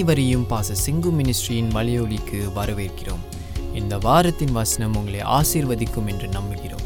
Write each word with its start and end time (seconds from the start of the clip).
அனைவரையும் 0.00 0.46
பாச 0.50 0.74
சிங்கு 0.84 1.08
மினிஸ்ட்ரியின் 1.18 1.68
மலையொலிக்கு 1.74 2.38
வரவேற்கிறோம். 2.56 3.22
இந்த 3.74 3.98
வாரத்தின் 3.98 4.52
வசனம் 4.52 4.96
உங்களை 4.96 5.20
ஆசீர்வதிக்கும் 5.20 6.06
என்று 6.06 6.28
நம்புகிறோம். 6.28 6.84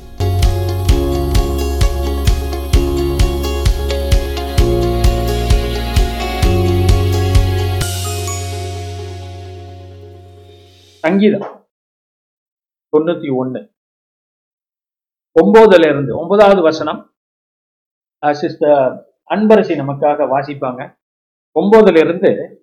சங்கீதம் 10.99 11.67
தொண்ணூத்தி 12.97 13.31
ஒண்ணு. 13.43 13.75
ஒன்பதுல 15.43 15.89
இருந்து 15.89 16.19
ஒன்பதாவது 16.19 16.63
வசனம் 16.63 17.15
சிஸ்டர் 18.33 19.17
அன்பரசி 19.31 19.75
நமக்காக 19.77 20.29
வாசிப்பாங்க. 20.35 20.99
ஒன்பதுல 21.61 21.99
இருந்து 21.99 22.54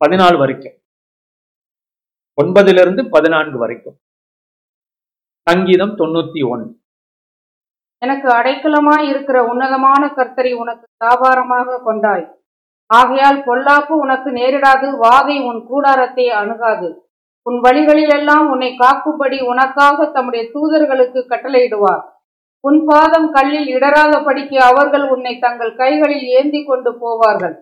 பதினாலு 0.00 0.36
வரைக்கும். 0.40 0.76
ஒன்பதிலிருந்து 2.42 3.02
பதினான்கு 3.14 3.58
வரைக்கும். 3.58 3.96
சங்கீதம் 5.46 5.94
தொண்ணூத்தி 6.00 6.40
ஒண்ணு 6.52 6.66
எனக்கு 8.02 8.28
அடைக்கலமாய் 8.38 9.06
இருக்கிற 9.10 9.38
உன்னதமான 9.50 10.02
கர்த்தரை 10.16 10.52
உனக்கு 10.62 10.86
தாபாரமாக 11.04 11.78
கொண்டாய். 11.82 12.24
ஆகையால் 12.86 13.38
பொல்லாப்பு 13.46 13.94
உனக்கு 14.04 14.30
நேரிடாது 14.30 14.88
வாதை 15.04 15.36
உன் 15.50 15.60
கூடாரத்தை 15.70 16.26
அணுகாது. 16.42 16.88
உன் 17.42 17.58
வழிகளிலெல்லாம் 17.66 18.46
உன்னை 18.52 18.70
காக்கும்படி 18.84 19.38
உனக்காக 19.52 20.06
தம்முடைய 20.06 20.42
தூதர்களுக்கு 20.54 21.20
கட்டளையிடுவார். 21.32 22.02
உன் 22.60 22.80
பாதம் 22.90 23.28
கல்லில் 23.32 23.68
இடராதபடிக்கு 23.76 24.58
அவர்கள் 24.70 25.06
உன்னை 25.14 25.38
தங்கள் 25.38 25.72
கைகளில் 25.76 26.26
ஏந்தி 26.38 26.64
கொண்டு 26.64 26.92
போவார்கள். 27.02 27.56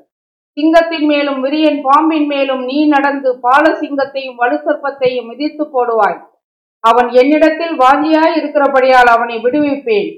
சிங்கத்தின் 0.56 1.06
மேலும் 1.10 1.38
விரியன் 1.44 1.78
பாம்பின் 1.86 2.26
மேலும் 2.32 2.62
நீ 2.70 2.78
நடந்து 2.94 3.30
பால 3.44 3.64
சிங்கத்தையும் 3.80 4.40
வலுசற்பத்தையும் 4.42 5.28
மிதித்து 5.30 5.64
போடுவாய். 5.74 6.18
அவன் 6.84 7.08
என்னிடத்தில் 7.20 7.74
வாஞ்சியாய் 7.82 8.36
இருக்கிறபடியால் 8.40 9.10
அவனை 9.14 9.36
விடுவிப்பேன். 9.44 10.08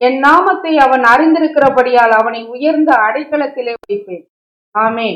என் 0.00 0.18
நாமத்தை 0.26 0.72
அவன் 0.84 1.04
அறிந்திருக்கிறபடியால் 1.12 2.14
அவனை 2.20 2.40
உயர்ந்த 2.54 2.90
அடைக்கலத்திலே 3.06 3.74
வைப்பேன். 3.82 4.24
ஆமே 4.74 5.08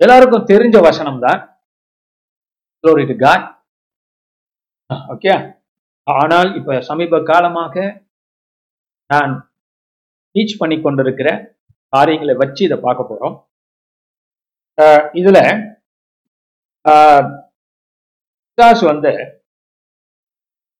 எல்லாருக்கும் 0.00 0.48
தெரிஞ்ச 0.52 0.76
வசனம் 0.88 1.20
தான் 1.26 1.40
ஓகே 5.12 5.34
ஆனால் 6.06 6.50
இப்ப 6.58 6.80
சமீப 6.88 7.20
காலமாக 7.30 7.74
நான் 9.10 9.32
டீச் 10.34 10.58
பண்ணி 10.60 10.76
கொண்டிருக்கிறேன் 10.80 11.40
காரியங்களை 11.96 12.34
வச்சு 12.36 12.64
இதை 12.64 12.78
பார்க்க 12.80 13.10
போறோம். 13.10 13.36
இதுல 15.20 15.38
அஹ், 16.84 17.26
வந்து 18.90 19.12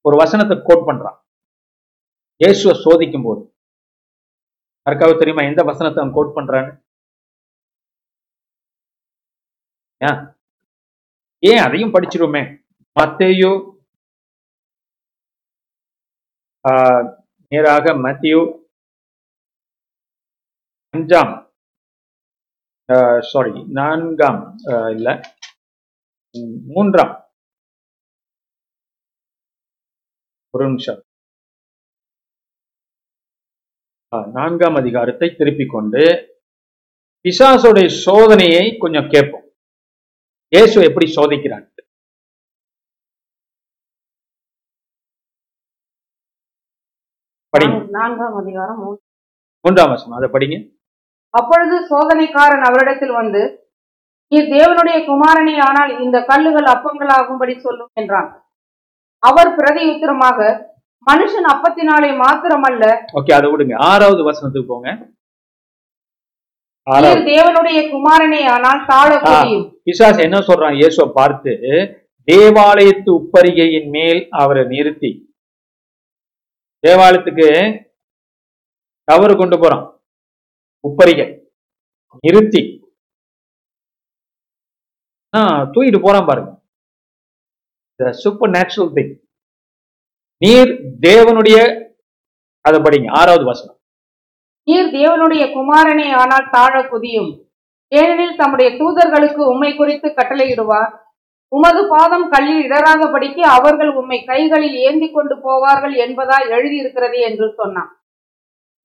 ஒரு 0.04 0.16
வசனத்தை 0.16 0.56
கோட் 0.64 0.86
பண்றான். 0.88 1.18
இயேசுவை 2.40 2.74
சோதிக்கும் 2.82 3.26
போது 3.26 3.42
யாருக்காவது 4.86 5.18
தெரியுமா 5.18 5.42
எந்த 5.50 5.62
வசனத்தை 5.62 5.98
அவன் 6.02 6.16
கோட் 6.16 6.36
பண்றான்னு? 6.36 6.72
ஏன் 10.00 10.20
ஏன் 11.42 11.62
அதையும் 11.66 11.94
படிச்சிருவோமே? 11.94 12.42
மத்தேயு 12.96 13.50
நேராக 17.52 17.92
மத்தியோ 18.04 18.40
அஞ்சாம். 20.96 21.32
சாரி 23.30 23.64
நான்காம் 23.78 24.42
இல்ல. 24.96 25.08
மூன்றாம். 26.74 27.14
ஒரு 30.50 30.64
நிமிஷம். 30.66 31.00
நான்காம் 34.32 34.74
அதிகாரத்தை 34.74 35.34
திருப்பிக் 35.38 35.72
கொண்டு 35.72 36.02
பிசாசுடைய 37.24 37.86
சோதனையை 38.04 38.64
கொஞ்சம் 38.78 39.08
கேட்போம். 39.14 39.46
இயேசு 40.56 40.84
எப்படி 40.88 41.06
சோதிக்கிறான்? 41.16 41.66
படிங்க. 47.52 47.88
நான்காம் 47.88 48.36
அதிகாரம் 48.42 48.78
மூன்று. 48.78 49.02
மூன்றாம் 49.60 49.90
வசனம் 49.90 50.18
அதை 50.18 50.30
படிங்க. 50.32 50.75
அப்பொழுது 51.38 51.76
சோதனைக்காரன் 51.90 52.66
அவரிடத்தில் 52.68 53.14
வந்து 53.20 53.42
நீ 54.32 54.38
தேவனுடைய 54.54 54.98
குமாரனே 55.08 55.54
ஆனால் 55.66 55.92
இந்த 56.04 56.16
கல்லுகள் 56.30 56.68
அப்பங்களாகும்படி 56.72 57.54
சொல்லும் 57.66 57.90
என்றான். 58.00 58.30
அவர் 59.22 59.50
பிரதியுத்தரமாக 59.58 60.38
மனுஷன் 61.06 61.46
அப்பத்தினாலே 61.52 62.10
மாத்திரமல்ல. 62.22 62.84
ஓகே 63.18 63.32
அதை 63.36 63.48
விடுங்க. 63.50 63.74
ஆறாவது 63.90 64.22
வசனத்துக்கு 64.28 64.70
போங்க. 64.72 64.88
தேவனுடைய 67.30 67.78
குமாரனே 67.92 68.40
ஆனால் 68.54 68.80
தாழ 68.90 69.10
பிசாசு 69.86 70.20
என்ன 70.26 70.38
சொல்றான்? 70.48 70.76
இயேசுவை 70.80 71.08
பார்த்து 71.18 71.52
தேவாலயத்து 72.28 73.10
உப்பரிகையின் 73.20 73.88
மேல் 73.96 74.20
அவரை 74.42 74.64
நிறுத்தி. 74.74 75.10
தேவாலயத்துக்கு 76.84 77.48
தவறு 79.08 79.34
கொண்டு 79.42 79.56
போறான். 79.62 79.84
உப்பரிகை 80.88 81.26
நிறுத்தி. 82.24 82.62
தூக்கிட்டு 85.72 86.00
போறான் 86.02 86.28
பாருங்க. 86.28 86.52
சூப்பர் 88.22 88.52
நேச்சுரல் 88.56 88.92
திங் 88.96 89.14
நீர் 90.42 90.72
தேவனுடைய 91.06 91.58
அதை 92.64 92.78
படிங்க 92.84 93.08
ஆறாவது 93.20 93.44
வசனம். 93.50 93.78
நீர் 94.68 94.92
தேவனுடைய 95.00 95.44
குமாரனே 95.56 96.06
ஆனால் 96.20 96.50
தாழ 96.54 96.74
புதியும் 96.92 97.30
ஏனெனில் 97.92 98.38
தம்முடைய 98.38 98.68
தூதர்களுக்கு 98.78 99.42
உம்மை 99.52 99.70
குறித்து 99.76 100.08
கட்டளையிடுவார். 100.08 100.92
உமது 101.52 101.82
பாதம் 101.92 102.28
கல்லில் 102.32 102.64
இடராதபடிக்கு 102.68 103.42
அவர்கள் 103.56 103.90
உம்மை 104.00 104.18
கைகளில் 104.30 104.76
ஏந்தி 104.86 105.08
கொண்டு 105.10 105.34
போவார்கள் 105.46 105.94
என்பதா 106.04 106.38
எழுதியிருக்கிறதே 106.56 107.20
என்று 107.28 107.46
சொன்னான். 107.58 107.90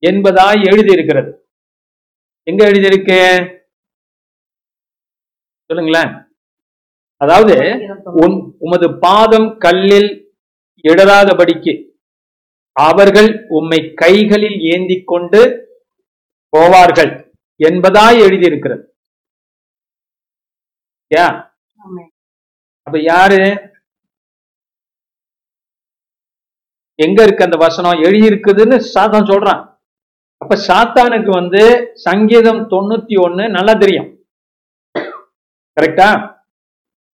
என்பதாய் 0.02 0.62
எழுதியிருக்கிறது. 0.72 1.30
எங்க 2.46 2.62
எழுதியிருக்கு? 2.70 3.18
சொல்லுங்களேன். 5.70 6.12
அதாவது 7.16 7.54
உமது 8.66 8.86
பாதம் 9.04 9.48
கல்லில் 9.64 10.10
இடராதபடிக்கு 10.84 11.72
அவர்கள் 12.72 13.28
உம்மை 13.48 13.80
கைகளில் 14.02 14.58
ஏந்தி 14.74 14.96
கொண்டு 15.12 15.40
போவார்கள் 16.56 17.12
என்பதாய் 17.60 18.18
எழுதியிருக்கிறது. 18.26 18.84
அப்ப 22.86 22.96
யாரு? 23.02 23.40
எங்க 26.98 27.22
இருக்கு 27.22 27.44
அந்த 27.44 27.56
வசனம்? 27.56 28.02
எழுதியிருக்குதுன்னு 28.06 28.76
சாத்தான் 28.94 29.30
சொல்றான். 29.32 29.62
அப்ப 30.42 30.56
சாத்தானுக்கு 30.68 31.30
வந்து 31.32 31.62
சங்கீதம் 32.04 32.62
தொண்ணூத்தி 32.70 33.16
ஒன்னு 33.20 33.46
நல்லா 33.50 33.74
தெரியும் 33.76 34.10
கரெக்டா 35.76 36.10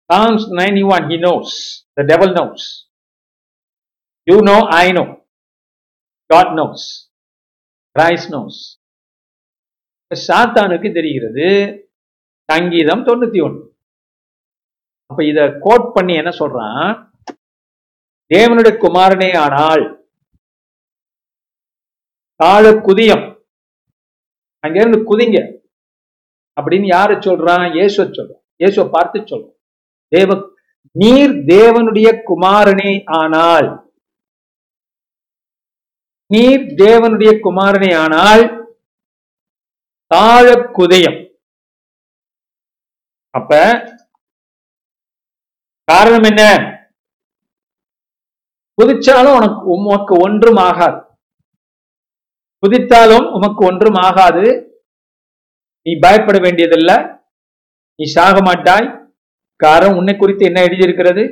Psalms 0.09 0.43
91, 0.47 1.09
he 1.09 1.17
knows. 1.17 1.51
The 1.97 2.03
devil 2.03 2.31
knows. 2.31 2.63
You 4.27 4.41
know, 4.41 4.67
I 4.73 4.91
know. 4.91 5.07
God 6.29 6.49
knows. 6.55 6.81
Christ 7.95 8.27
knows 8.31 8.59
சாத்தானுக்கு 10.11 10.89
தெரிகிறது 10.91 11.45
சங்கீதம் 12.49 13.03
தொண்ணூத்தி 13.07 13.39
ஒன்று 13.43 13.61
அப்ப 15.11 15.19
இத 15.23 15.39
கோட் 15.63 15.87
பண்ணி 15.95 16.13
என்ன 16.13 16.31
சொல்றான் 16.39 16.89
தேவனுடைய 18.31 18.73
குமாரனே 18.77 19.29
ஆனால் 19.37 19.83
தாழ 22.35 22.71
குதியம். 22.71 23.39
அங்கிருந்து 24.59 24.99
குதிங்க. 25.09 25.63
அப்படின்னு 26.61 26.85
யாரு 26.85 27.13
சொல்றான்? 27.13 27.65
இயேசுவ 27.77 28.05
சொல்றான். 28.17 28.43
இயேசுவை 28.57 28.89
பார்த்து 28.91 29.19
சொல்றான். 29.19 29.57
தேவ 30.07 30.53
நீர் 30.91 31.31
தேவனுடைய 31.31 32.09
குமாரனே 32.27 33.03
ஆனால் 33.05 33.83
நீர் 36.27 36.61
தேவனுடைய 36.61 37.31
குமாரனே 37.45 37.97
ஆனால் 37.97 38.43
தாழ 40.07 40.53
குதயம். 40.77 41.19
அப்ப 43.29 43.51
காரணம் 45.83 46.23
என்ன? 46.23 46.43
குதிச்சாலும் 48.81 49.35
உனக்கு 49.35 49.67
உமக்கு 49.67 50.13
ஒன்றும் 50.17 50.55
ஆகாது. 50.55 51.04
குதித்தாலும் 52.63 53.25
உமக்கு 53.31 53.65
ஒன்றும் 53.65 53.93
ஆகாது. 53.93 54.45
நீ 55.81 55.97
பயப்பட 55.99 56.39
வேண்டியதில்லை. 56.39 56.97
நீ 57.95 58.05
சாக 58.05 58.41
மாட்டாய். 58.41 58.87
காரணம் 59.55 59.97
உன்னை 59.97 60.17
குறித்து 60.17 60.45
என்ன 60.45 60.61
எழுதியிருக்கிறது? 60.61 61.23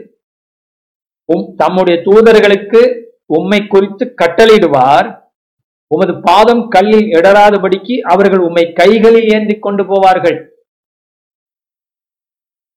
உம் 1.26 1.56
தம்முடைய 1.56 2.02
தூதர்களுக்கு 2.06 2.82
உம்மை 3.26 3.68
குறித்து 3.68 4.14
கட்டளையிடுவார். 4.22 5.08
உமது 5.88 6.22
பாதம் 6.22 6.68
கல்லில் 6.68 7.08
இடராதபடிக்கு 7.18 8.00
அவர்கள் 8.00 8.40
உம்மை 8.40 8.74
கைகளில் 8.74 9.30
ஏந்தி 9.34 9.60
கொண்டு 9.60 9.84
போவார்கள். 9.84 10.38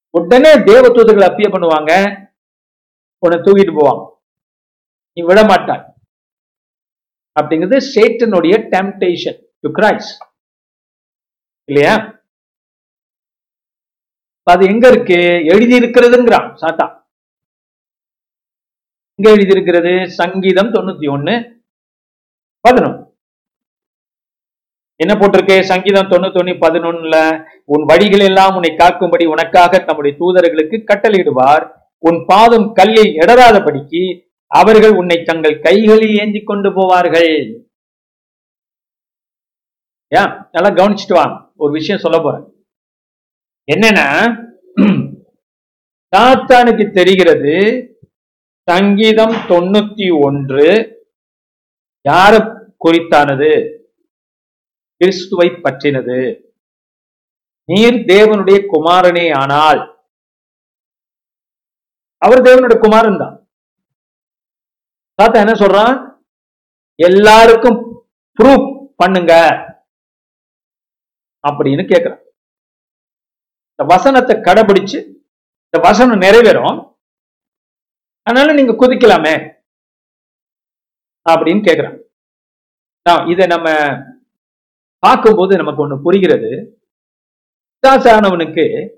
உடனே 0.09 0.51
தேவ 0.63 0.87
தூதர்கள் 0.87 1.29
அப்பிய 1.29 1.47
பண்ணுவாங்க. 1.53 1.91
உன்னை 3.17 3.37
தூக்கிட்டு 3.39 3.73
போவாங்க. 3.79 4.03
நீ 5.13 5.21
விட 5.23 5.43
மாட்டாய் 5.43 5.85
அப்படிங்கிறது 7.37 7.77
சேட்டனுடைய 7.93 8.55
டெம்டேஷன் 8.73 9.39
டு 9.63 9.69
கிரைஸ் 9.77 10.11
இல்லையா? 11.69 11.95
அது 14.51 14.63
எங்க 14.71 14.85
இருக்கு? 14.93 15.19
எழுதி 15.53 15.73
இருக்கிறதுங்கிறான் 15.79 16.47
சாத்தா 16.61 16.85
எங்க 19.19 19.27
எழுதி 19.35 19.53
இருக்கிறது 19.55 19.91
சங்கீதம் 20.19 20.73
தொண்ணூத்தி 20.75 21.07
ஒண்ணு 21.15 21.35
பதினொன்னு. 22.65 23.01
என்ன 24.99 25.13
போட்டிருக்கு? 25.19 25.55
சங்கீதம் 25.71 26.11
தொண்ணூத்தி 26.11 26.53
பதினொன்னுல 26.63 27.17
உன் 27.73 27.83
வழிகள் 27.91 28.23
எல்லாம் 28.29 28.55
உன்னை 28.57 28.71
காக்கும்படி 28.77 29.25
உனக்காக 29.33 29.79
தம்முடைய 29.87 30.13
தூதர்களுக்கு 30.21 30.77
கட்டளையிடுவார். 30.91 31.65
உன் 32.03 32.19
பாதம் 32.31 32.67
கல்லில் 32.79 33.11
இடராதபடிக்கு 33.21 34.03
அவர்கள் 34.51 34.91
உன்னை 34.91 35.23
தங்கள் 35.23 35.59
கைகளில் 35.59 36.19
ஏந்தி 36.19 36.43
கொண்டு 36.43 36.69
போவார்கள். 36.69 37.33
ஏன் 40.11 40.31
நல்லா 40.51 40.69
கவனிச்சுட்டு 40.69 41.13
வாங்க 41.13 41.51
ஒரு 41.55 41.71
விஷயம் 41.71 42.03
சொல்ல 42.05 42.19
போறேன். 42.19 42.45
என்னன்னா 43.67 44.07
சாத்தானுக்கு 46.13 46.91
தெரிகிறது 46.91 47.53
சங்கீதம் 48.67 49.35
தொண்ணூத்தி 49.49 50.07
ஒன்று 50.27 50.67
யார 52.05 52.33
குறித்தானது? 52.85 53.51
கிறிஸ்துவை 55.01 55.49
பற்றினது. 55.55 56.19
நீர் 57.69 57.97
தேவனுடைய 58.13 58.57
குமாரனே 58.73 59.25
ஆனால். 59.33 59.81
அவர் 62.21 62.41
தேவனுடைய 62.41 62.79
குமாரன் 62.79 63.17
தான். 63.17 63.46
தாத்தா 65.17 65.39
என்ன 65.39 65.51
சொல்றான்? 65.51 66.23
எல்லாருக்கும் 66.95 68.09
ப்ரூஃப் 68.37 68.93
பண்ணுங்க. 68.95 69.33
அப்படின்னு 71.47 71.83
கேக்குறான். 71.85 72.23
இந்த 73.69 73.95
வசனத்தை 73.95 74.37
கடைபிடிச்சு 74.37 75.05
இந்த 75.63 75.79
வசனம் 75.81 76.21
நிறைவேறும். 76.21 76.97
அதனால 78.21 78.53
நீங்க 78.53 78.85
குதிக்கலாமே. 78.85 79.53
அப்படின்னு 81.29 81.63
கேக்குறான். 81.65 83.29
இதை 83.31 83.45
நம்ம 83.45 83.71
பார்க்கும்போது 84.99 85.55
நமக்கு 85.55 85.89
ஒண்ணு 85.89 86.01
புரிகிறது. 86.01 86.81
தாசானவனுக்கு 87.87 88.89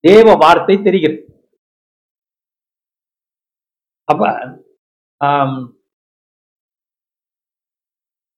தேவ 0.00 0.34
வார்த்தை 0.34 0.82
தெரிகிறது. 0.82 1.37
அப்ப 4.08 4.22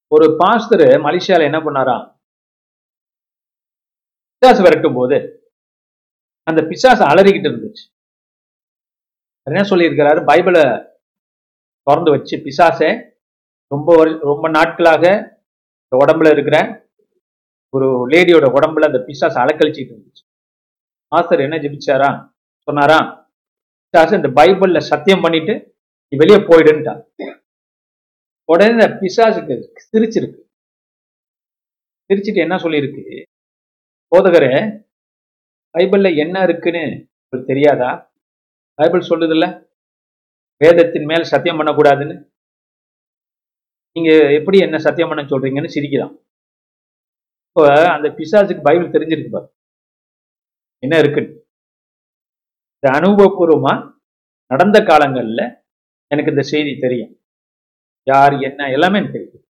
ஒரு 0.09 0.27
பாஸ்தரு 0.41 0.87
மலேசியால 1.07 1.49
என்ன 1.49 1.59
பண்ணாராம் 1.59 2.05
பிசாசு 4.43 4.63
விரட்டும் 4.65 4.95
போது 4.95 5.19
அந்த 6.43 6.63
பிசாசு 6.63 7.03
அலறிக்கிட்டு 7.05 7.49
இருந்துச்சு. 7.51 7.85
என்ன 9.47 9.61
சொல்லியிருக்கிறாரு? 9.71 10.21
பைபிளை 10.31 10.65
திறந்து 11.87 12.11
வச்சு 12.11 12.37
பிசாசை 12.37 12.91
ரொம்ப 13.69 13.91
ரொம்ப 14.05 14.49
நாட்களாக 14.49 15.05
இந்த 15.83 15.95
உடம்புல 16.03 16.31
இருக்கிற 16.33 16.57
ஒரு 17.75 17.89
லேடியோட 18.09 18.47
உடம்புல 18.59 18.89
அந்த 18.91 19.01
பிசாசு 19.09 19.39
அலக்கழிச்சிட்டு 19.41 19.93
இருந்துச்சு. 19.95 20.25
மாஸ்டர் 21.13 21.41
என்ன 21.41 21.57
ஜெபிச்சாரா? 21.57 22.11
சொன்னாரா? 22.69 23.20
பிசாசு 23.91 24.17
இந்த 24.17 24.29
பைபிள்ல 24.29 24.79
சத்தியம் 24.79 25.21
பண்ணிட்டு 25.21 25.77
நீ 26.09 26.19
வெளியே 26.19 26.39
போயிடுன்ட்டான். 26.39 27.01
உடனே 28.45 28.71
இந்த 28.71 28.87
பிசாசுக்கு 29.01 29.55
சிரிச்சிருக்கு. 29.91 30.39
சிரிச்சிட்டு 32.09 32.45
என்ன 32.45 32.57
சொல்லியிருக்கு? 32.57 33.23
போதகரே 34.13 34.53
பைபிள்ல 35.75 36.17
என்ன 36.17 36.43
இருக்குன்னு 36.43 36.85
உங்களுக்கு 37.23 37.51
தெரியாதா? 37.53 38.13
பைபிள் 38.75 39.09
சொல்லுதுல்ல 39.09 39.69
வேதத்தின் 40.57 41.05
மேல் 41.05 41.23
சத்தியம் 41.23 41.61
பண்ணக்கூடாதுன்னு. 41.61 42.17
நீங்க 43.93 44.33
எப்படி 44.33 44.59
என்ன 44.59 44.79
சத்தியம் 44.79 45.09
பண்ண 45.09 45.23
சொல்றீங்கன்னு 45.23 45.75
சிரிக்கிறான். 45.77 46.15
இப்போ 47.47 47.63
அந்த 47.97 48.09
பிசாசுக்கு 48.09 48.63
பைபிள் 48.63 48.95
தெரிஞ்சிருக்கு 48.97 49.31
பாரு. 49.31 49.49
என்ன 50.79 50.99
இருக்குன்னு. 50.99 51.40
இந்த 52.83 52.99
அனுபவபூர்வமா 52.99 53.93
நடந்த 54.47 54.79
காலங்கள்ல 54.81 55.63
எனக்கு 56.07 56.31
இந்த 56.31 56.43
செய்தி 56.43 56.79
தெரியும். 56.79 57.21
யார் 58.03 58.33
என்ன 58.33 58.71
எல்லாமே 58.71 58.99
எனக்கு 58.99 59.19
தெரியும். 59.19 59.45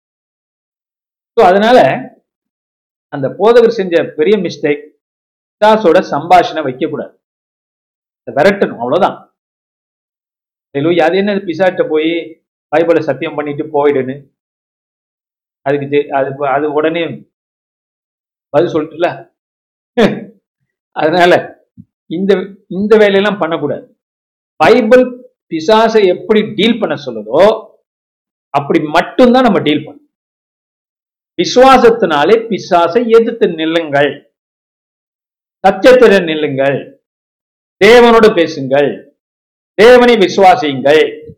ஸோ 1.31 1.43
அதனால 1.43 1.77
அந்த 3.07 3.27
போதகர் 3.27 3.67
செஞ்ச 3.67 4.03
பெரிய 4.03 4.37
மிஸ்டேக் 4.37 4.81
பிசாசோட 5.29 5.99
சம்பாஷணை 6.11 6.61
வைக்கக்கூடாது. 6.63 7.13
விரட்டணும் 8.31 8.77
அவ்வளவுதான். 8.77 9.33
அது 11.03 11.17
என்ன 11.17 11.35
பிசாட்ட 11.35 11.89
போய் 11.89 12.43
பைபிளை 12.75 12.99
சத்தியம் 12.99 13.35
பண்ணிட்டு 13.35 13.63
போயிடுன்னு? 13.65 14.15
அதுக்கு 15.61 15.87
தெ- 15.87 16.07
அது 16.07 16.47
அது 16.47 16.73
உடனே 16.73 17.31
பதில் 18.49 18.73
சொல்லிட்டுல? 18.73 19.33
அதனால 20.91 21.33
இந்த 22.05 22.58
இந்த 22.71 22.97
வேலையெல்லாம் 22.97 23.37
பண்ணக்கூடாது. 23.37 23.99
பைபிள் 24.55 25.33
பிசாசை 25.49 26.05
எப்படி 26.05 26.53
டீல் 26.53 26.79
பண்ண 26.79 26.95
சொல்லுதோ 27.05 27.67
அப்படி 28.49 28.79
மட்டும்தான் 28.83 29.43
நம்ம 29.43 29.59
டீல் 29.59 29.87
பண்ணணும். 29.87 30.07
விசுவாசத்தினாலே 31.41 32.47
பிசாசை 32.47 33.07
எதிர்த்து 33.19 33.47
நில்லுங்கள். 33.47 34.35
சத்தியத்துடன் 35.67 36.23
நில்லுங்கள். 36.23 36.97
தேவனோடு 37.85 38.35
பேசுங்கள். 38.35 39.19
தேவனை 39.73 40.15
விசுவாசியுங்கள். 40.15 41.31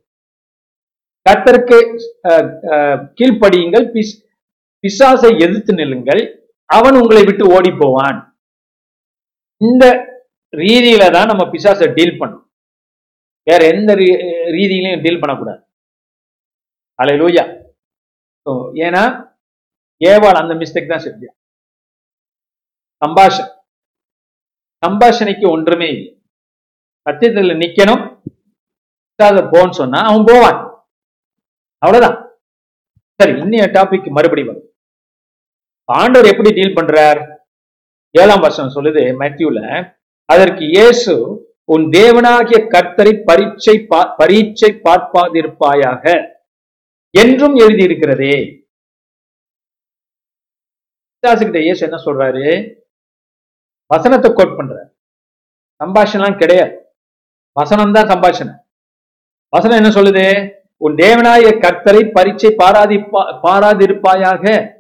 கத்தருக்கு 1.30 2.00
அஹ், 2.28 2.58
அஹ், 2.62 3.14
கீழ்ப்படியுங்கள். 3.22 3.92
பிஸ்- 3.94 4.26
பிசாசை 4.84 5.40
எதிர்த்து 5.40 5.74
நில்லுங்கள். 5.74 6.50
அவன் 6.66 6.96
உங்களை 6.96 7.24
விட்டு 7.24 7.52
ஓடி 7.54 7.72
போவான். 7.80 8.42
இந்த 9.58 10.10
ரீதியில 10.58 11.12
தான் 11.12 11.26
நம்ம 11.26 11.44
பிசாசை 11.44 11.94
டீல் 11.94 12.18
பண்ணும் 12.18 12.54
வேற 13.44 13.68
எந்த 13.68 13.96
ரீ- 13.96 14.22
ரீதியிலையும் 14.56 15.02
டீல் 15.02 15.20
பண்ணக்கூடாது. 15.20 15.64
அலை 16.96 17.20
லூயா 17.20 17.46
ஏன்னா 18.74 19.04
ஏவாள் 20.06 20.42
அந்த 20.42 20.54
மிஸ்டேக் 20.54 20.88
தான் 20.88 21.04
செஞ்சா. 21.04 21.30
சம்பாஷன் 23.06 23.60
சம்பாஷணைக்கு 24.88 25.52
ஒன்றுமே 25.52 25.90
இல்லை. 25.90 26.24
சத்தியத்தில் 27.04 27.58
நிக்கணும். 27.58 28.10
போன்னு 29.24 29.72
சொன்னா 29.72 30.00
அவன் 30.02 30.24
போவான். 30.26 30.90
அவ்வளவுதான். 31.78 32.40
சரி 33.14 33.32
இன்னைய 33.32 33.66
டாபிக் 33.70 34.12
மறுபடி 34.12 34.44
வரும். 34.44 34.74
ஆண்டவர் 35.84 36.32
எப்படி 36.32 36.54
டீல் 36.54 36.76
பண்றார்? 36.76 37.38
ஏழாம் 38.12 38.40
வருஷம் 38.40 38.72
சொல்லுது 38.76 39.16
மேத்யூல 39.20 39.60
அதற்கு 40.26 40.66
இயேசு 40.66 41.40
உன் 41.64 41.90
தேவனாகிய 41.90 42.68
கர்த்தரை 42.68 43.24
பரீட்சை 43.26 43.86
பா- 43.90 44.14
பரீட்சை 44.18 44.80
பார்ப்பாதிருப்பாயாக 44.84 46.34
என்றும் 47.10 47.58
எழுதியிருக்கிறதே. 47.58 48.60
கிட்ட 51.20 51.60
இயேசு 51.60 51.90
என்ன 51.90 52.04
சொல்றாரு? 52.06 52.76
வசனத்தை 53.86 54.34
கோட் 54.34 54.58
பண்ற. 54.58 54.94
சம்பாஷணம் 55.86 56.38
கிடையாது. 56.38 56.86
வசனம் 57.52 57.94
தான் 57.94 58.08
சம்பாஷணம். 58.08 58.60
வசனம் 59.50 59.84
என்ன 59.84 59.90
சொல்லுது? 59.90 60.56
உன் 60.78 60.96
தேவனாய 60.96 61.60
கர்த்தரை 61.60 62.12
பரீட்சை 62.12 62.54
பாராதி 62.58 62.96
பாராதிருப்பாயாக. 63.44 64.72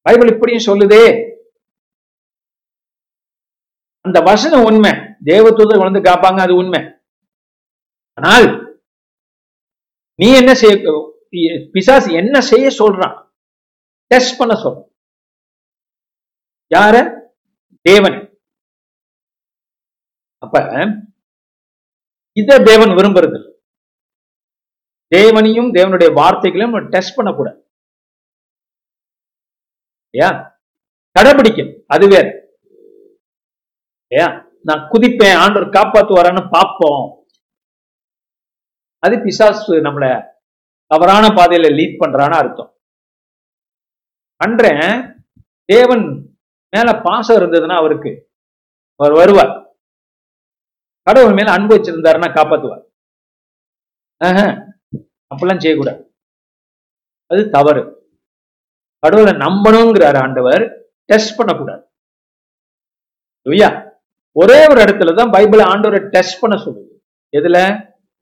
பைபிள் 0.00 0.32
இப்படியும் 0.32 0.74
சொல்லுதே. 0.74 1.34
அந்த 4.06 4.20
வசனம் 4.20 4.64
உண்மை. 4.64 4.92
தேவதூதர் 5.30 5.84
வந்து 5.86 6.00
காப்பாங்க 6.10 6.40
அது 6.44 6.54
உண்மை. 6.54 6.80
ஆனால் 8.20 8.46
நீ 10.22 10.28
என்ன 10.40 10.54
செய்ய 10.54 10.74
பிசாசு 11.72 12.12
என்ன 12.12 12.40
செய்ய 12.40 12.66
சொல்றான்? 12.78 13.16
டெஸ்ட் 14.06 14.38
பண்ண 14.38 14.54
சொல். 14.62 14.78
யார? 16.74 16.94
தேவன். 17.88 18.18
அப்ப 20.38 20.64
இத 22.32 22.58
தேவன் 22.62 22.88
விரும்புறது 22.88 23.54
தேவனையும் 25.16 25.74
தேவனுடைய 25.74 26.10
வார்த்தைகளையும் 26.20 26.88
டெஸ்ட் 26.88 27.16
பண்ணக்கூடாது. 27.16 27.60
கடைபிடிக்கும் 31.18 31.72
அது 31.86 32.06
வேற. 32.08 32.45
ஏன் 34.08 34.58
நான் 34.62 34.88
குதிப்பேன் 34.90 35.38
ஆண்டவர் 35.38 35.68
காப்பாத்துவாரான்னு 35.68 36.48
பார்ப்போம். 36.50 37.26
அது 38.98 39.20
பிசாசு 39.20 39.74
நம்மள 39.74 40.34
தவறான 40.86 41.26
பாதையில 41.26 41.68
லீட் 41.78 41.96
பண்றான்னு 42.00 42.34
அர்த்தம். 42.34 42.78
பண்றேன் 44.36 45.24
தேவன் 45.64 46.36
மேல 46.76 47.00
பாசம் 47.02 47.36
இருந்ததுன்னா 47.36 47.76
அவருக்கு 47.76 48.32
அவர் 48.94 49.12
வருவார். 49.12 49.76
கடவுள் 51.02 51.32
மேல 51.32 51.52
அன்பு 51.52 51.76
வச்சிருந்தாருன்னா 51.76 52.28
காப்பாத்துவார். 52.34 52.84
ஆஹா, 54.16 54.46
அப்படிலாம் 55.34 55.60
செய்யக்கூடாது. 55.60 56.16
அது 57.26 57.50
தவறு. 57.50 57.82
கடவுளை 58.98 59.32
நம்பணுங்கிறார் 59.32 60.22
ஆண்டவர் 60.22 60.62
டெஸ்ட் 61.04 61.36
பண்ணக்கூடாது. 61.36 61.82
ஐயா 63.42 63.85
ஒரே 64.36 64.58
ஒரு 64.70 64.80
இடத்துல 64.84 65.14
தான் 65.14 65.32
பைபிள் 65.34 65.62
ஆண்டவரை 65.70 66.00
டெஸ்ட் 66.14 66.40
பண்ண 66.40 66.54
சொல்லுது. 66.56 66.92
எதுல? 67.32 67.58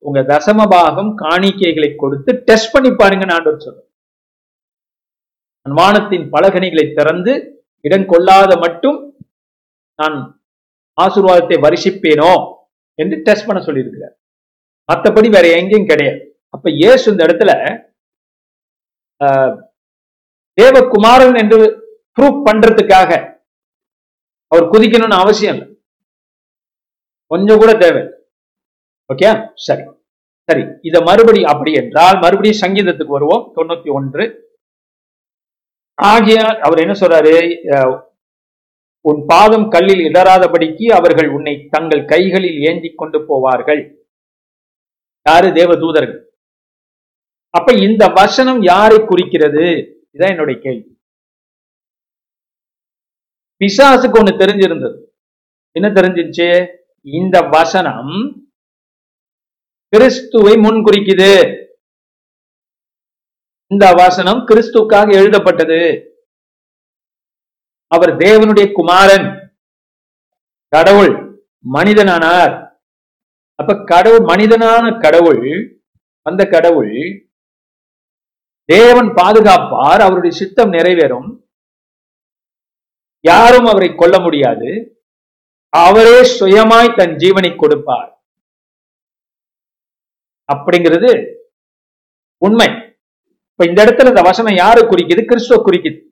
உங்க 0.02 0.20
தசம 0.30 0.66
பாகம் 0.70 1.10
காணிக்கைகளை 1.22 1.90
கொடுத்து 1.94 2.30
டெஸ்ட் 2.48 2.72
பண்ணி 2.74 2.90
பாருங்கன்னு 2.92 3.36
ஆண்டவர் 3.36 3.64
சொல்றார். 3.66 3.88
வானத்தின் 5.66 6.26
பலகனிகளை 6.34 6.84
திறந்து 6.92 7.32
இடம் 7.84 8.06
கொள்ளாத 8.06 8.52
மட்டும் 8.56 8.98
நான் 9.98 10.16
ஆசீர்வாதத்தை 10.98 11.56
வருஷிப்பேனோ 11.64 12.32
என்று 12.98 13.16
டெஸ்ட் 13.26 13.46
பண்ண 13.48 13.60
சொல்லியிருக்கிறார். 13.62 14.14
மற்றபடி 14.88 15.28
வேற 15.28 15.46
எங்கேயும் 15.58 15.90
கிடையாது. 15.90 16.20
அப்ப 16.54 16.66
ஏசு 16.88 17.04
இந்த 17.12 17.22
இடத்துல 17.26 17.52
ஆஹ், 19.20 19.54
தேவகுமாரன் 20.58 21.38
என்று 21.42 21.58
ப்ரூவ் 22.16 22.38
பண்றதுக்காக 22.46 23.10
அவர் 24.52 24.72
குதிக்கணும்னு 24.72 25.16
அவசியம் 25.16 25.54
இல்லை. 25.54 25.68
கொஞ்சம் 27.34 27.60
கூட 27.62 27.72
தேவை. 27.84 28.02
ஓகே 29.12 29.28
சரி. 29.66 29.84
சரி. 30.48 30.62
இத 30.82 30.96
மறுபடி 31.08 31.40
அப்படி 31.52 31.72
என்றால் 31.80 32.18
மறுபடியும் 32.18 32.62
சங்கீதத்துக்கு 32.64 33.14
வருவோம். 33.16 33.44
தொண்ணூத்தி 33.56 33.90
ஒன்று. 33.98 34.24
ஆகியால் 36.02 36.58
அவர் 36.66 36.82
என்ன 36.84 36.94
சொல்றாரு? 37.00 37.36
உன் 39.08 39.20
பாதம் 39.26 39.66
கல்லில் 39.68 40.04
இடராதபடிக்கு 40.06 40.86
அவர்கள் 40.98 41.28
உன்னை 41.28 41.54
தங்கள் 41.70 42.04
கைகளில் 42.04 42.58
ஏந்தி 42.68 42.90
கொண்டு 42.94 43.18
போவார்கள். 43.28 43.82
யாரு? 45.28 45.48
தேவ 45.52 45.76
தூதர்கள் 45.76 46.20
அப்ப 47.58 47.72
இந்த 47.86 48.04
வசனம் 48.20 48.60
யாரை 48.62 48.98
குறிக்கிறது? 49.04 49.64
இதான் 50.14 50.32
என்னுடைய 50.34 50.60
கேள்வி. 50.60 50.88
பிசாசுக்கு 53.60 54.16
ஒண்ணு 54.20 54.32
தெரிஞ்சிருந்தது. 54.42 54.98
என்ன 55.76 55.88
தெரிஞ்சிருச்சு 55.90 56.48
இந்த 57.06 57.40
வசனம் 57.40 58.10
கிறிஸ்துவை 59.88 60.56
முன் 60.56 60.84
குறிக்குது 60.84 61.62
இந்த 63.66 63.92
வசனம் 63.92 64.46
கிறிஸ்துக்காக 64.48 65.12
எழுதப்பட்டது. 65.12 65.80
அவர் 67.86 68.16
தேவனுடைய 68.16 68.72
குமாரன். 68.72 69.58
கடவுள் 70.68 71.46
மனிதனானார். 71.72 72.76
அப்ப 73.54 73.84
கடவுள் 73.84 74.36
மனிதனான 74.36 75.00
கடவுள் 75.00 75.82
அந்த 76.22 76.44
கடவுள் 76.44 77.30
தேவன் 78.64 79.06
பாதுகாப்பார் 79.06 80.00
அவருடைய 80.00 80.36
சித்தம் 80.36 80.72
நிறைவேறும். 80.72 81.46
யாரும் 83.20 83.64
அவரை 83.64 83.94
கொல்ல 83.94 84.20
முடியாது. 84.20 84.93
அவரே 85.76 86.40
சுயமாய் 86.40 86.96
தன் 86.96 87.16
ஜீவனை 87.16 87.56
கொடுப்பார். 87.56 88.24
அப்படிங்கிறது 90.52 91.34
உண்மை. 92.36 92.66
இப்ப 93.50 93.66
இந்த 93.66 93.84
இடத்துல 93.84 94.08
இந்த 94.08 94.20
வசனம் 94.22 94.54
யாரு 94.54 94.88
குறிக்குது? 94.88 95.24
கிறிஸ்துவ 95.24 95.64
குறிக்குது. 95.64 96.02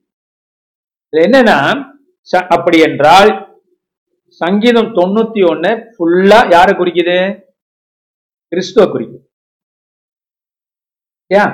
என்னன்னா 1.15 1.83
ச- 2.31 2.47
அப்படி 2.47 2.79
என்றால் 2.79 3.61
சங்கீதம் 4.27 4.95
தொண்ணூத்தி 4.95 5.41
ஒண்ணு 5.41 5.93
ஃபுல்லா 5.97 6.51
யாரை 6.51 6.75
குறிக்குது? 6.75 7.43
கிறிஸ்துவ 8.47 8.99
குறிக்குது. 8.99 9.33
ஏன்? 11.27 11.53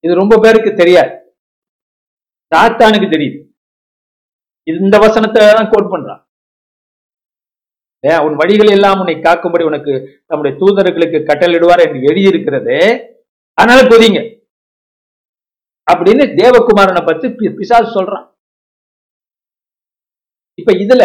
இது 0.00 0.14
ரொம்ப 0.14 0.38
பேருக்கு 0.38 0.74
தெரியாது. 0.74 1.38
சாத்தானுக்கு 2.54 3.10
தெரியுது. 3.10 3.52
இந்த 4.62 4.98
வசனத்தை 4.98 5.52
தான் 5.52 5.68
கோட் 5.70 5.92
பண்றான். 5.92 6.27
உன் 8.00 8.36
வழிகள் 8.36 8.70
எல்லாம் 8.70 8.98
உன்னை 8.98 9.14
காக்கும்படி 9.14 9.64
உனக்கு 9.64 10.22
நம்முடைய 10.26 10.58
தூதர்களுக்கு 10.60 11.18
கட்டளிடுவார் 11.28 11.84
என்று 11.86 12.00
எழுதியிருக்கிறது. 12.00 12.76
அதனால 13.52 13.88
கொதிங்க 13.88 14.20
அப்படின்னு 15.92 16.24
தேவகுமாரனை 16.40 17.06
பத்தி 17.06 17.28
பிசாஸ் 17.28 17.94
சொல்றான். 17.94 18.26
இப்ப 20.54 20.72
இதுல 20.72 21.04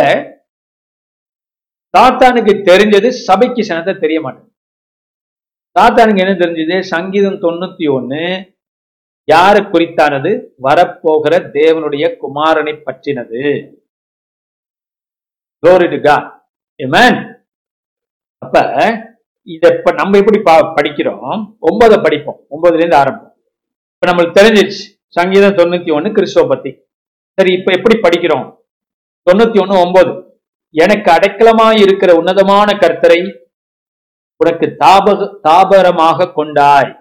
தாத்தானுக்கு 1.98 2.54
தெரிஞ்சது 2.70 3.10
சபைக்கு 3.10 3.62
சனத்தை 3.62 4.00
தெரிய 4.00 4.22
மாட்டேங்குது. 4.22 4.56
தாத்தானுக்கு 5.80 6.24
என்ன 6.24 6.34
தெரிஞ்சது? 6.34 6.80
சங்கீதம் 6.80 7.42
தொண்ணூத்தி 7.42 7.94
ஒன்னு 7.94 8.56
யாரு 9.24 9.60
குறித்தானது? 9.60 10.32
வரப்போகிற 10.64 11.34
தேவனுடைய 11.58 12.06
குமாரனை 12.24 12.84
பற்றினது. 12.84 13.42
அப்ப 18.38 18.60
இத 19.44 19.76
இப்ப 19.78 19.92
நம்ம 19.92 20.18
எப்படி 20.18 20.40
படிக்கிறோம்? 20.40 21.56
ஒன்பதை 21.62 22.04
படிப்போம். 22.04 22.46
ஒன்பதுல 22.50 22.74
இருந்து 22.74 22.96
ஆரம்பம். 22.96 23.38
இப்ப 23.94 24.14
நம்மளுக்கு 24.14 24.26
தெரிஞ்சிருச்சு. 24.26 25.02
சங்கீதம் 25.08 25.56
தொண்ணூத்தி 25.56 25.92
ஒண்ணு 25.96 26.14
கிறிஸ்துவ 26.14 26.48
பத்தி. 26.48 26.80
சரி 27.34 27.54
இப்ப 27.54 27.74
எப்படி 27.78 28.00
படிக்கிறோம்? 28.00 28.58
தொண்ணூத்தி 29.32 29.60
ஒண்ணு 29.64 29.86
ஒன்பது. 29.86 30.42
எனக்கு 30.70 31.12
அடைக்கலமாய் 31.12 31.82
இருக்கிற 31.82 32.16
உன்னதமான 32.16 32.78
கர்த்தரை 32.78 33.42
உனக்கு 34.36 34.76
தாபக 34.80 35.36
தாபரமாக 35.44 36.34
கொண்டாய். 36.34 36.98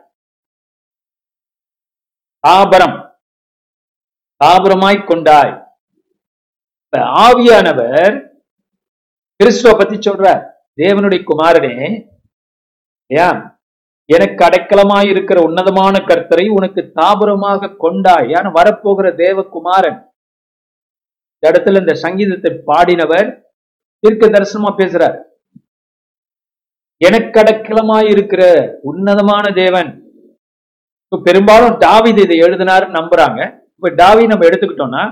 தாபரம். 2.49 3.11
தாபரமாய் 4.45 5.05
கொண்டாய். 5.05 5.62
ஆவியானவர் 6.97 8.32
கிறிஸ்துவ 9.43 9.71
பத்தி 9.77 9.97
சொல்ற 9.97 10.27
தேவனுடைய 10.81 11.21
குமாரனே 11.29 11.75
ஏன் 13.07 13.41
எனக்கு 14.05 14.45
அடைக்கலமாய் 14.45 15.09
இருக்கிற 15.09 15.39
உன்னதமான 15.43 15.95
கர்த்தரை 16.09 16.49
உனக்கு 16.49 16.93
தாபரமாக 16.95 17.71
கொண்டாய். 17.85 18.29
ஏன் 18.29 18.49
வரப்போகிற 18.57 19.07
தேவகுமாரன். 19.23 19.99
இந்த 21.35 21.51
இடத்துல 21.51 21.81
இந்த 21.81 21.95
சங்கீதத்தை 21.95 22.51
பாடினவர் 22.67 23.29
தீர்க்க 23.99 24.27
தரிசனமா 24.27 24.71
பேசுறார். 24.81 25.17
எனக்கு 26.97 27.41
அடைக்கலமாய் 27.41 28.11
இருக்கிற 28.11 28.43
உன்னதமான 28.83 29.53
தேவன். 29.53 29.91
இப்ப 31.05 31.21
பெரும்பாலும் 31.25 31.79
டாவித் 31.79 32.23
இதை 32.27 32.39
எழுதினார் 32.39 32.87
நம்புறாங்க. 32.99 33.41
இப்ப 33.75 33.91
டாவி 34.03 34.27
நம்ம 34.27 34.47
எடுத்துக்கிட்டோம்னா 34.51 35.05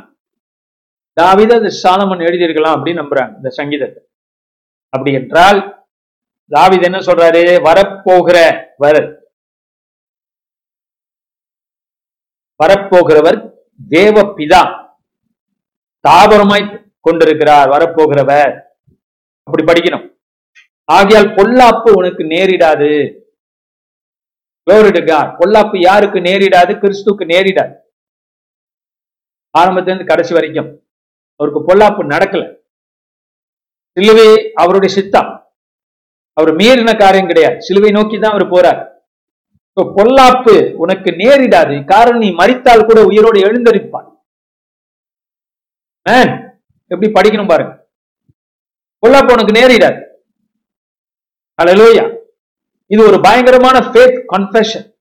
டாவித 1.12 1.54
அது 1.54 1.72
சாலமன் 1.82 2.24
எழுதியிருக்கலாம் 2.28 2.76
அப்படின்னு 2.76 3.02
நம்புறாங்க 3.02 3.36
இந்த 3.36 3.50
சங்கீதத்தை. 3.58 4.04
அப்படி 4.90 5.12
என்றால் 5.12 5.86
தாவித் 6.50 6.82
என்ன 6.82 6.98
சொல்றாரு? 6.98 7.62
வரப்போகிற 7.62 8.64
வர் 8.76 9.18
வரப்போகிறவர் 12.64 13.52
தேவ 13.88 14.22
பிதா 14.22 14.88
தாபரமாய் 16.08 16.92
கொண்டிருக்கிறார் 17.00 17.68
வரப்போகிறவர். 17.68 18.62
அப்படி 19.42 19.62
படிக்கணும். 19.64 20.18
ஆகையால் 20.84 21.26
பொல்லாப்பு 21.26 21.96
உனக்கு 21.96 22.22
நேரிடாது. 22.22 23.18
பொல்லாப்பு 24.70 25.80
யாருக்கு 25.80 26.18
நேரிடாது? 26.18 26.72
கிறிஸ்துக்கு 26.78 27.24
நேரிடாது. 27.24 27.74
ஆரம்பத்திலிருந்து 29.50 30.08
கடைசி 30.08 30.34
வரைக்கும். 30.34 30.86
அவருக்கு 31.36 31.74
பொல்லாப்பு 31.74 32.06
நடக்கல. 32.06 32.59
சிலுவை 33.92 34.52
அவருடைய 34.54 34.94
சித்தம். 34.94 35.52
அவர் 36.32 36.56
மீறின 36.56 36.98
காரியம் 36.98 37.26
கிடையாது. 37.26 37.62
சிலுவை 37.62 37.90
நோக்கி 37.90 38.18
தான் 38.18 38.32
அவர் 38.32 38.50
போறார். 38.50 38.88
So, 39.74 39.96
பொல்லாப்பு 39.96 40.72
உனக்கு 40.72 41.10
நேரிடாது. 41.10 41.86
காரணம் 41.86 42.18
நீ 42.18 42.30
மறித்தால் 42.30 42.84
கூட 42.84 43.04
உயிரோடு 43.04 43.40
எழுந்தரிப்பான் 43.40 44.08
எப்படி 46.86 47.12
படிக்கணும் 47.12 47.48
பாருங்க. 47.48 47.88
பொல்லாப்பு 49.06 49.32
உனக்கு 49.32 49.52
நேரிடாது. 49.52 50.08
அலலோயா 51.62 52.16
இது 52.86 53.06
ஒரு 53.06 53.20
பயங்கரமான 53.20 53.78
ஃபேத் 53.78 54.24
கன்ஃபெஷன் 54.32 54.98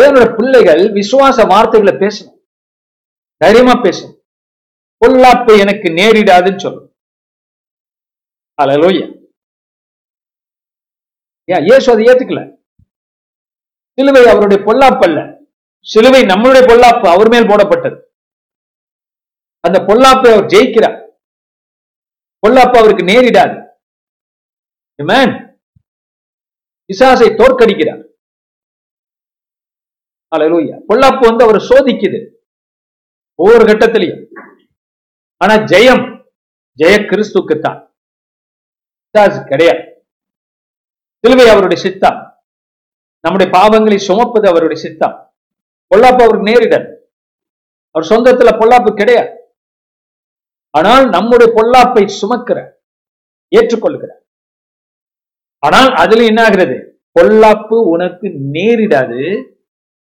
தேவனோட 0.00 0.36
பிள்ளைகள் 0.36 0.92
விசுவாச 0.92 1.46
வார்த்தைகளை 1.46 1.94
பேசணும். 1.94 2.38
தைரியமா 3.36 3.72
பேசணும். 3.72 4.19
பொல்லாப்பு 5.04 5.58
எனக்கு 5.58 5.88
நேரிடாதுன்னு 5.88 6.58
சொல்லும் 6.58 6.88
Hallelujah. 8.62 9.08
ஏன் 11.44 11.64
இயேசு 11.64 11.92
அதை 11.92 12.04
ஏத்துக்கல? 12.04 12.58
சிலுவை 13.92 14.26
அவருடைய 14.26 14.64
பொல்லாப்பு 14.64 15.04
அல்ல. 15.04 15.40
சிலுவை 15.84 16.22
நம்மளுடைய 16.22 16.62
பொல்லாப்பு 16.68 17.08
அவர் 17.08 17.28
மேல் 17.28 17.48
போடப்பட்டது. 17.48 18.02
அந்த 19.60 19.78
பொல்லாப்பை 19.78 20.32
அவர் 20.32 20.44
ஜெயிக்கிறார். 20.44 20.98
பொல்லாப்பு 22.46 22.76
அவருக்கு 22.78 23.04
நேரிடாது. 23.04 23.56
விசாசை 24.94 25.32
பிசாசை 26.88 27.26
தோற்கடிக்கிறார். 27.34 28.02
Hallelujah. 30.36 30.78
பொல்லாப்பு 30.88 31.20
வந்து 31.20 31.44
அவர் 31.44 31.60
சோதிக்குது. 31.60 32.34
ஒவ்வொரு 33.34 33.64
கட்டத்திலையும். 33.64 34.29
ஆனா 35.40 35.54
ஜெயம் 35.54 36.04
ஜெய 36.78 36.96
கிறிஸ்துக்குத்தான். 37.02 37.88
தான் 39.10 39.44
கிடையாது. 39.44 39.82
சிலுவை 41.20 41.48
அவருடைய 41.48 41.82
சித்தம். 41.82 42.18
நம்முடைய 43.20 43.52
பாவங்களை 43.58 43.96
சுமப்பது 43.96 44.48
அவருடைய 44.48 44.82
சித்தம். 44.82 45.34
பொல்லாப்பு 45.94 46.22
அவருக்கு 46.22 46.50
நேரிடல். 46.50 46.86
அவர் 47.90 48.10
சொந்தத்துல 48.10 48.50
பொல்லாப்பு 48.60 48.94
கிடையாது. 48.94 49.32
ஆனால் 50.70 51.08
நம்முடைய 51.08 51.52
பொல்லாப்பை 51.56 52.10
சுமக்கிற 52.20 52.58
ஏற்றுக்கொள்கிற. 53.56 54.10
ஆனால் 55.58 55.94
அதுல 55.94 56.24
என்ன 56.24 56.42
ஆகிறது? 56.42 56.76
பொல்லாப்பு 57.20 57.74
உனக்கு 57.74 58.26
நேரிடாது. 58.26 59.22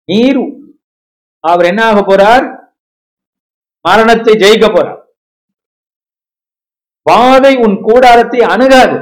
நீர் 0.05 0.41
அவர் 1.39 1.65
என்ன 1.65 1.85
ஆக 1.85 1.99
போறார்? 2.01 2.45
மரணத்தை 3.81 4.33
ஜெயிக்க 4.33 4.67
போறார். 4.67 5.03
வாதை 7.09 7.53
உன் 7.65 7.75
கூடாரத்தை 7.87 8.39
அணுகாது. 8.53 8.97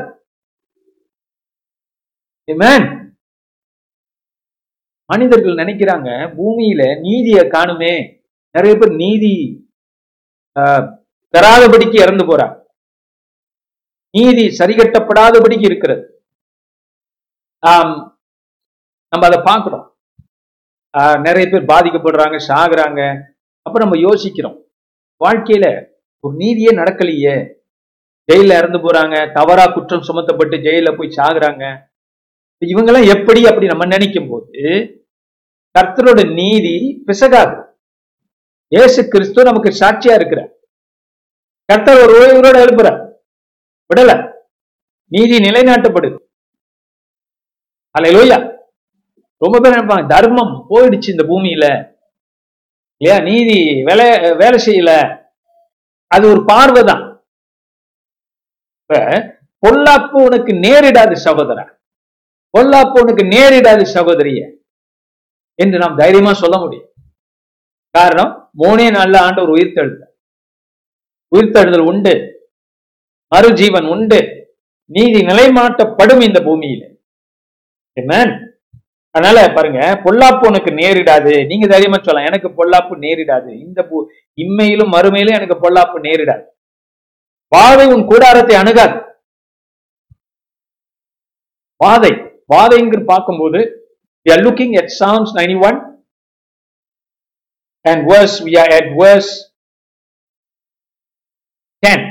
மனிதர்கள் 5.09 5.55
நினைக்கிறாங்க 5.61 6.09
பூமியில 6.37 6.81
நீதியை 6.99 7.43
காணுமே. 7.45 7.93
நிறைய 8.55 8.73
பேர் 8.79 8.93
நீதி 8.95 9.33
பெறாதபடிக்கு 11.33 12.01
இறந்து 12.01 12.25
போறாங்க 12.25 12.55
நீதி 14.17 14.43
சரிகட்டப்படாதபடிக்கு 14.57 15.63
இருக்கிறது. 15.69 16.03
ஆஹ் 17.67 17.93
நம்ம 19.13 19.23
அதை 19.27 19.39
பார்க்கிறோம். 19.45 19.85
ஆஹ், 20.97 21.19
நிறைய 21.21 21.45
பேர் 21.49 21.71
பாதிக்கப்படுறாங்க 21.71 22.37
சாகுறாங்க. 22.47 23.01
அப்ப 23.65 23.79
நம்ம 23.79 23.97
யோசிக்கிறோம். 23.97 24.57
வாழ்க்கையில 25.25 25.65
ஒரு 26.23 26.35
நீதியே 26.35 26.71
நடக்கலையே. 26.81 27.35
ஜெயில 28.31 28.57
இறந்து 28.59 28.79
போறாங்க 28.79 29.15
தவறா 29.33 29.65
குற்றம் 29.65 30.05
சுமத்தப்பட்டு 30.07 30.57
ஜெயில 30.65 30.97
போய் 30.97 31.15
சாகுறாங்க. 31.17 31.63
இவங்கெல்லாம் 32.65 33.09
எப்படி 33.15 33.41
அப்படி 33.45 33.65
நம்ம 33.65 33.85
நினைக்கும் 33.85 34.29
போது 34.29 34.61
கர்த்தரோட 35.75 36.33
நீதி 36.33 36.75
பிசகாது. 37.05 37.55
இயேசு 38.67 39.07
கிறிஸ்து 39.07 39.43
நமக்கு 39.43 39.69
சாட்சியா 39.69 40.13
இருக்கிறார். 40.19 40.51
கர்த்தர் 41.69 42.01
ஒரு 42.03 42.13
ஓய்வரோட 42.19 42.57
எழுப்புறார். 42.63 42.99
விடல. 43.89 44.11
நீதி 45.11 45.37
நிலைநாட்டப்படுது. 45.37 46.17
அல்லேலூயா 47.95 48.37
ரொம்ப 49.41 49.55
பேர் 49.59 49.73
நினைப்பாங்க 49.73 50.07
தர்மம் 50.07 50.53
போயிடுச்சு 50.69 51.09
இந்த 51.13 51.23
பூமியில. 51.29 51.65
இல்லையா? 53.01 53.23
நீதி 53.29 53.57
வேலை 53.83 54.07
வேலை 54.35 54.57
செய்யல. 54.67 54.91
அது 56.07 56.29
ஒரு 56.29 56.41
பார்வை 56.45 56.83
தான் 56.83 57.02
இப்ப 58.85 59.39
பொல்லாப்பு 59.67 60.11
உனக்கு 60.11 60.53
நேரிடாது 60.53 61.17
சகோதரா. 61.23 61.71
பொல்லாப்பு 62.57 62.99
உனக்கு 62.99 63.23
நேரிடாது 63.23 63.85
சகோதரிய. 63.93 64.51
என்று 65.55 65.77
நாம் 65.77 65.97
தைரியமா 65.97 66.33
சொல்ல 66.33 66.57
முடியும். 66.57 66.91
காரணம் 67.89 68.49
மூணே 68.57 68.91
நாள்ல 68.91 69.17
ஆண்டவர் 69.17 69.49
உயிர்த்தெழுந்தார். 69.49 70.11
உயிர்த்தெழுதல் 71.35 71.85
உண்டு. 71.85 72.41
மறுஜீவன் 73.35 73.89
உண்டு. 73.89 74.47
நீதி 74.91 75.19
நிலைமாட்டப்படும் 75.25 76.21
இந்த 76.21 76.39
பூமியில. 76.39 76.91
அதனால 79.09 79.53
பாருங்க 79.53 80.01
பொல்லாப்பு 80.03 80.47
உனக்கு 80.47 80.71
நேரிடாது. 80.71 81.45
நீங்க 81.45 81.67
தைரியமா 81.67 81.97
சொல்லலாம் 82.01 82.33
எனக்கு 82.33 82.65
பொல்லாப்பு 82.65 82.99
நேரிடாது. 83.03 83.59
இந்த 83.59 83.81
பூ- 83.81 84.31
இம்மையிலும் 84.41 84.91
மறுமையிலும் 84.91 85.41
எனக்கு 85.41 85.69
பொல்லாப்பு 85.69 86.03
நேரிடாது. 86.03 86.51
வாதை 87.55 87.85
உன் 87.93 88.05
கூடாரத்தை 88.11 88.55
அணுகாது. 88.61 88.97
வாதை 91.83 92.11
வாதைங்கிற 92.53 93.01
பார்க்கும்போது 93.13 93.61
we 94.25 94.29
are 94.33 94.43
looking 94.45 94.71
at 94.79 94.87
Psalms 94.97 95.29
91 95.39 95.77
and 97.89 97.99
verse 98.11 98.35
we 98.47 98.53
are 98.61 98.69
at 98.77 98.87
verse 98.99 99.31
10 101.83 102.03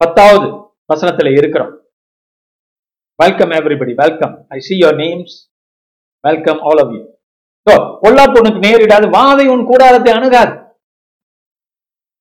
பத்தாவது 0.00 0.48
வசனத்துல 0.92 1.32
இருக்கிறோம். 1.38 1.72
Welcome 3.22 3.52
everybody 3.58 3.92
welcome 4.02 4.34
I 4.56 4.58
see 4.68 4.74
your 4.84 4.98
names 5.04 5.34
welcome 6.26 6.60
all 6.68 6.80
of 6.84 6.92
you 6.96 7.02
so 7.66 7.74
பொல்லாப்பு 8.02 8.40
நேரிடாது 8.66 9.06
வாதை 9.18 9.46
உன் 9.54 9.64
கூடாரத்தை 9.70 10.12
அணுகாது. 10.18 10.54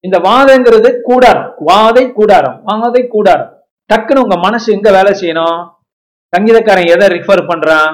இந்த 0.06 0.18
வாதைங்கிறது 0.28 0.90
கூடாரம். 1.10 1.47
வாதை 1.58 2.04
கூடாரம் 2.14 2.58
வாதை 2.70 3.02
கூடாரம். 3.08 3.52
டக்குன்னு 3.90 4.24
உங்க 4.26 4.38
மனசு 4.38 4.68
எங்க 4.76 4.90
வேலை 4.98 5.12
செய்யணும்? 5.22 5.60
சங்கீதக்காரன் 6.34 6.92
எதை 6.94 7.06
ரிஃபர் 7.16 7.50
பண்றான்? 7.52 7.94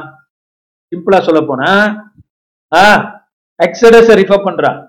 சிம்பிளா 0.91 1.19
சொல்ல 1.21 1.41
போனா 1.41 1.69
எக்ஸடஸ் 3.59 4.11
ரிஃபர் 4.21 4.45
பண்றான். 4.47 4.79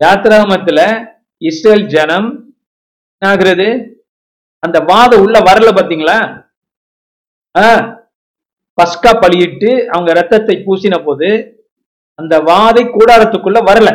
யாத்திராமத்துல 0.00 0.80
இஸ்ரேல் 1.42 1.86
ஜனம் 1.86 2.28
என்ன 3.22 3.30
ஆகுறது 3.30 3.68
அந்த 4.62 4.78
வாத 4.90 5.12
உள்ள 5.24 5.36
வரல 5.48 5.70
பாத்தீங்களா 5.76 6.18
ஆ, 7.54 7.64
பஸ்கா 8.78 9.12
பலியிட்டு 9.22 9.70
அவங்க 9.92 10.10
ரத்தத்தை 10.12 10.54
பூசின 10.66 10.94
போது 11.04 11.28
அந்த 12.18 12.34
வாதை 12.48 12.82
கூடாரத்துக்குள்ள 12.88 13.58
வரல. 13.68 13.88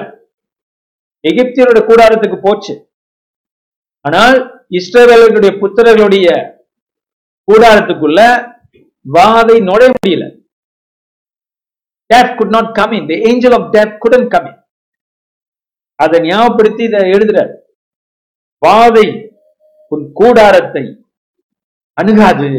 எகிப்தியரோட 1.23 1.79
கூடாரத்துக்கு 1.87 2.37
போச்சு. 2.39 2.73
ஆனால் 4.07 4.37
இஸ்ரவேலர்களுடைய 4.77 5.51
புத்திரர்களுடைய 5.61 6.27
கூடாரத்துக்குள்ள 7.47 8.19
வாதை 9.15 9.57
நுழைய 9.67 9.91
முடியல. 9.93 10.25
Death 12.05 12.35
could 12.37 12.53
not 12.55 12.73
come 12.73 12.93
in 12.97 13.07
the 13.09 13.15
angel 13.29 13.55
of 13.57 13.71
death 13.75 13.95
couldn't 14.03 14.27
come 14.33 14.47
in 14.49 14.59
அதை 15.95 16.19
ஞாபகப்படுத்தி 16.29 16.83
இதை 16.83 17.01
எழுதுறார். 17.15 17.53
வாதை 18.65 19.05
உன் 19.93 20.05
கூடாரத்தை 20.19 20.83
அணுகாது. 21.93 22.49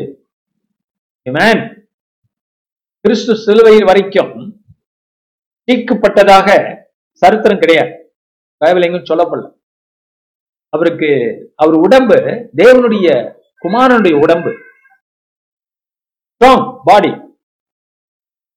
கிறிஸ்து 3.02 3.36
சிலுவையில் 3.44 3.88
வரைக்கும் 3.90 4.32
தீர்க்கப்பட்டதாக 5.68 6.48
சரித்திரம் 7.22 7.62
கிடையாது. 7.64 7.92
பைபிள் 8.56 8.86
எங்கும் 8.88 9.10
சொல்லப்படல. 9.10 9.46
அவருக்கு 10.76 11.10
அவர் 11.56 11.74
உடம்பு 11.74 12.16
தேவனுடைய 12.56 13.36
குமாரனுடைய 13.62 14.14
உடம்பு. 14.22 14.52
Strong 16.32 16.80
body 16.84 17.12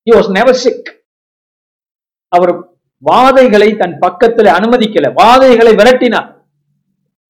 he 0.07 0.13
was 0.17 0.27
never 0.37 0.53
அவர் 2.27 2.51
வாதைகளை 3.05 3.77
தன் 3.77 3.97
பக்கத்தில் 3.99 4.45
அனுமதிக்கல. 4.45 5.07
வாதைகளை 5.21 5.71
விரட்டினார். 5.79 6.29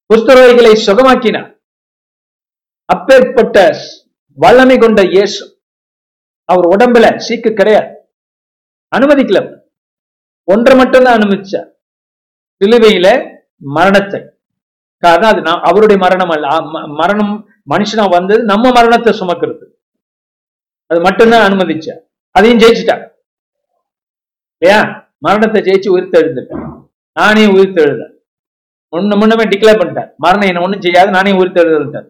குஷ்டரோகிகளை 0.09 0.73
சுகமாக்கினார். 0.85 1.49
அப்பேற்பட்ட 2.85 3.57
வல்லமை 4.33 4.77
கொண்ட 4.77 5.01
இயேசு 5.01 5.43
அவர் 6.45 6.67
உடம்புல 6.75 7.05
சீக்கு 7.27 7.53
கிடையாது. 7.53 7.91
அனுமதிக்கல 8.95 9.39
ஒன்றை 10.43 10.77
மட்டும்தான் 10.77 11.19
அனுமதிச்சார். 11.19 11.69
சிலுவையில 12.59 13.07
மரணத்தை. 13.77 14.38
காரணம் 15.03 15.31
அது 15.31 15.41
நான் 15.47 15.65
அவருடைய 15.69 15.97
மரணம் 16.05 16.33
அல்ல. 16.35 16.47
மரணம் 17.01 17.33
மனுஷனா 17.73 18.05
வந்தது 18.15 18.41
நம்ம 18.51 18.71
மரணத்தை 18.77 19.11
சுமக்கிறது. 19.19 19.65
அது 20.91 20.99
மட்டும்தான் 21.07 21.45
அனுமதிச்ச. 21.47 21.87
அதையும் 22.35 22.61
ஜெயிச்சுட்டார் 22.63 23.03
இல்லையா? 24.61 24.79
மரணத்தை 25.25 25.59
ஜெயிச்சு 25.67 25.89
உயிர்த்தெழுந்துட்டேன் 25.95 26.65
நானே 27.17 27.45
உயிர்த்து 27.55 27.81
எழுத 27.85 28.03
ஒண்ணு 28.93 29.15
முன்னமே 29.21 29.45
டிக்ளேர் 29.51 29.79
பண்ணிட்டேன் 29.79 30.09
மரணம் 30.25 30.49
என்ன 30.51 30.61
ஒண்ணும் 30.65 30.83
செய்யாது 30.85 31.09
நானே 31.15 31.31
உயிர்த்து 31.39 31.61
ஆலையிலோயா 31.61 32.01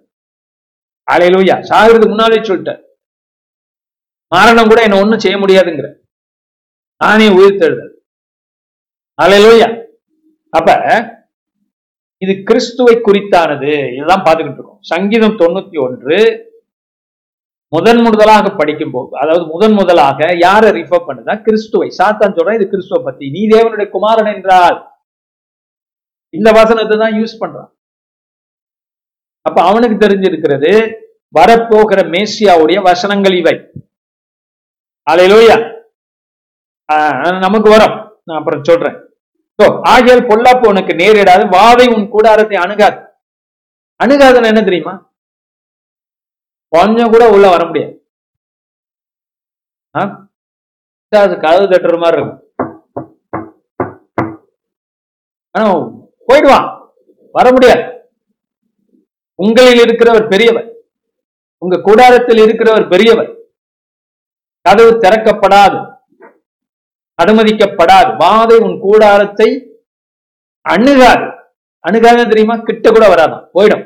அலையிலூயா 1.07 1.55
சாகிறதுக்கு 1.69 2.11
முன்னாலே 2.11 2.39
சொல்லிட்டார். 2.49 2.81
மரணம் 4.31 4.69
கூட 4.71 4.79
என்ன 4.87 4.99
ஒண்ணும் 5.03 5.23
செய்ய 5.23 5.37
முடியாதுங்கிற 5.37 5.87
நானே 7.01 7.27
உயிர்த்து 7.37 7.69
ஆலையிலோயா 9.19 9.69
அப்ப 10.53 10.69
இது 12.23 12.33
கிறிஸ்துவை 12.47 12.93
குறித்தானது? 13.07 13.73
இதுதான் 13.95 14.23
பார்த்துக்கிட்டு 14.25 14.59
இருக்கோம். 14.59 14.83
சங்கீதம் 14.93 15.39
தொண்ணூத்தி 15.41 15.77
ஒன்று 15.87 16.17
முதன் 17.75 18.01
முதலாக 18.05 18.45
படிக்கும் 18.59 18.93
போது 18.93 19.11
அதாவது 19.21 19.43
முதன் 19.53 19.75
முதலாக 19.79 20.29
யாரை 20.45 20.69
ரிஃபர் 20.77 21.07
பண்ணுதா 21.07 21.33
கிறிஸ்துவை. 21.47 21.87
சாத்தான் 21.99 22.35
சொல்றேன் 22.37 22.57
இது 22.59 22.67
கிறிஸ்துவ 22.71 22.99
பத்தி. 23.07 23.25
நீ 23.35 23.41
தேவனுடைய 23.55 23.87
குமாரன் 23.95 24.31
என்றால் 24.35 24.77
இந்த 26.37 26.49
வசனத்தை 26.59 26.95
தான் 27.03 27.17
யூஸ் 27.19 27.39
பண்றான். 27.41 27.69
அப்ப 29.45 29.59
அவனுக்கு 29.69 29.97
தெரிஞ்சிருக்கிறது 30.05 30.71
வரப்போகிற 31.37 31.99
மேசியாவுடைய 32.15 32.79
வசனங்கள் 32.89 33.35
இவை. 33.41 33.55
அலையிலோயா 35.07 35.57
நமக்கு 37.47 37.69
வரும். 37.75 37.95
நான் 38.27 38.39
அப்புறம் 38.39 38.67
சொல்றேன். 38.69 38.97
ஆகியால் 39.63 40.27
பொல்லாப்பு 40.27 40.67
உனக்கு 40.67 40.93
நேரிடாது 40.93 41.49
வாதை 41.51 41.95
உன் 41.95 42.09
கூடாரத்தை 42.09 42.57
அணுகாது. 42.57 43.07
அணுகாதுன்னு 44.03 44.45
என்ன 44.45 44.63
தெரியுமா? 44.63 45.13
கொஞ்சம் 46.67 47.11
கூட 47.11 47.29
உள்ள 47.29 47.49
வர 47.49 47.65
முடியாது. 47.65 48.11
ஆ? 49.97 50.29
அது 51.09 51.39
கதவு 51.39 51.65
தட்டுற 51.65 51.99
மாதிரி 51.99 52.21
இருக்கும். 52.21 52.53
ஆனா 55.51 55.89
போயிடுவான் 56.25 56.91
வர 57.31 57.51
முடியாது. 57.51 58.11
உங்களில் 59.35 59.79
இருக்கிறவர் 59.79 60.29
பெரியவர். 60.29 60.75
உங்க 61.57 61.81
கூடாரத்தில் 61.81 62.37
இருக்கிறவர் 62.37 62.89
பெரியவர். 62.89 63.37
கதவு 64.61 64.99
திறக்கப்படாது. 64.99 65.98
அனுமதிக்கப்படாது. 67.21 68.09
வாதை 68.23 68.57
உன் 68.65 68.79
கூடாரத்தை 68.79 69.49
அணுகாது. 70.65 71.27
அணுகாது 71.79 72.23
தெரியுமா? 72.31 72.55
கிட்ட 72.67 72.91
கூட 72.91 73.05
வராதான் 73.13 73.45
போயிடும். 73.55 73.85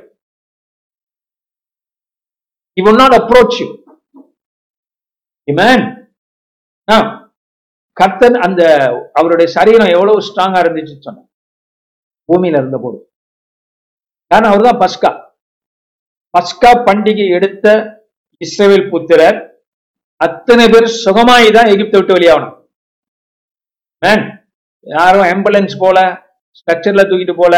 He 2.77 2.81
will 2.85 2.99
not 3.01 3.13
approach 3.21 3.55
கர்த்தன் 7.93 8.35
அந்த 8.45 8.61
அவருடைய 9.13 9.51
சரீரம் 9.51 9.91
எவ்வளவு 9.95 10.23
ஸ்ட்ராங்கா 10.27 10.59
இருந்துச்சுன்னு 10.63 11.05
சொன்ன 11.07 11.25
பூமியில 12.29 12.59
இருந்த 12.61 12.77
போது. 12.83 12.97
காரணம் 14.31 14.53
அவர்தான் 14.53 14.81
பஸ்கா. 14.83 15.11
பஸ்கா 16.37 16.71
பண்டிகை 16.87 17.27
எடுத்த 17.37 17.75
இஸ்ரேல் 18.37 18.89
புத்திரர் 18.89 19.39
அத்தனை 20.15 20.65
பேர் 20.73 20.87
சுகமாயி 21.05 21.49
தான் 21.57 21.71
எகிப்தை 21.73 21.97
விட்டு 21.97 22.17
வெளியாகணும். 22.17 22.57
மேன் 24.03 24.23
யாரும் 24.87 25.25
ஆம்புலன்ஸ் 25.25 25.75
போல 25.77 25.97
ஸ்ட்ரக்சர்ல 26.57 27.03
தூக்கிட்டு 27.09 27.35
போல 27.37 27.55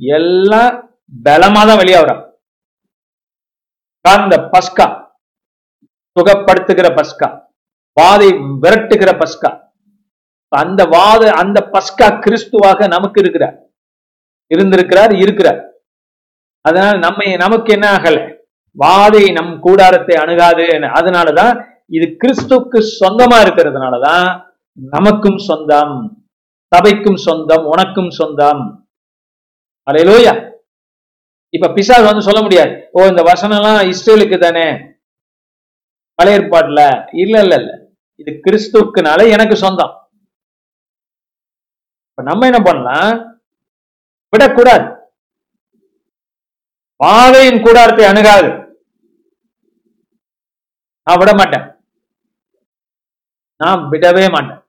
எல்லாம் 0.00 0.72
பலமா 1.26 1.62
தான் 1.66 1.80
வெளியாகிறான் 1.82 2.22
அந்த 4.04 4.36
பஸ்கா 4.52 4.86
சுகப்படுத்துகிற 6.16 6.88
பஸ்கா 6.96 7.28
வாதை 7.96 8.28
விரட்டுகிற 8.62 9.10
பஸ்கா. 9.18 9.50
அந்த 10.52 10.84
வாத 10.84 11.32
அந்த 11.32 11.58
பஸ்கா 11.74 12.06
கிறிஸ்துவாக 12.20 12.86
நமக்கு 12.86 13.20
இருக்கிறார் 13.20 13.56
இருந்திருக்கிறார் 14.50 15.12
இருக்கிறார். 15.14 15.60
அதனால 16.64 16.94
நம்ம 16.98 17.36
நமக்கு 17.36 17.72
என்ன 17.72 17.86
ஆகல? 17.88 18.18
வாதை 18.76 19.32
நம் 19.32 19.60
கூடாரத்தை 19.60 20.14
அணுகாது 20.16 20.64
அதனாலதான் 20.98 21.54
இது 21.88 22.06
கிறிஸ்துவுக்கு 22.22 22.78
சொந்தமா 23.00 23.38
இருக்கிறதுனாலதான் 23.44 24.26
நமக்கும் 24.76 25.38
சொந்தம் 25.38 26.20
சபைக்கும் 26.72 27.14
சொந்தம் 27.14 27.64
உனக்கும் 27.64 28.10
சொந்தம். 28.10 28.62
அலையிலோயா. 29.86 30.52
இப்ப 31.50 31.68
பிசாஸ் 31.68 32.04
வந்து 32.04 32.22
சொல்ல 32.22 32.42
முடியாது. 32.42 32.88
ஓ 32.92 33.06
இந்த 33.06 33.22
வசனம் 33.22 33.56
எல்லாம் 33.56 33.88
இஸ்ரேலுக்கு 33.88 34.38
தானே. 34.38 34.94
பழைய 36.14 36.38
ஏற்பாடுல 36.38 36.80
இல்ல 37.12 37.40
இல்ல 37.40 37.54
இல்ல. 37.54 37.90
இது 38.16 38.40
கிறிஸ்துக்குனால 38.44 39.30
எனக்கு 39.30 39.56
சொந்தம். 39.56 40.10
இப்ப 42.08 42.22
நம்ம 42.22 42.46
என்ன 42.46 42.62
பண்ணலாம்? 42.62 43.12
விடக்கூடாது. 44.28 44.86
பாதையின் 46.96 47.62
கூடாரத்தை 47.62 48.04
அணுகாது. 48.04 48.48
நான் 51.06 51.18
விட 51.18 51.34
மாட்டேன் 51.34 51.66
நான் 53.60 53.88
விடவே 53.90 54.30
மாட்டேன். 54.30 54.61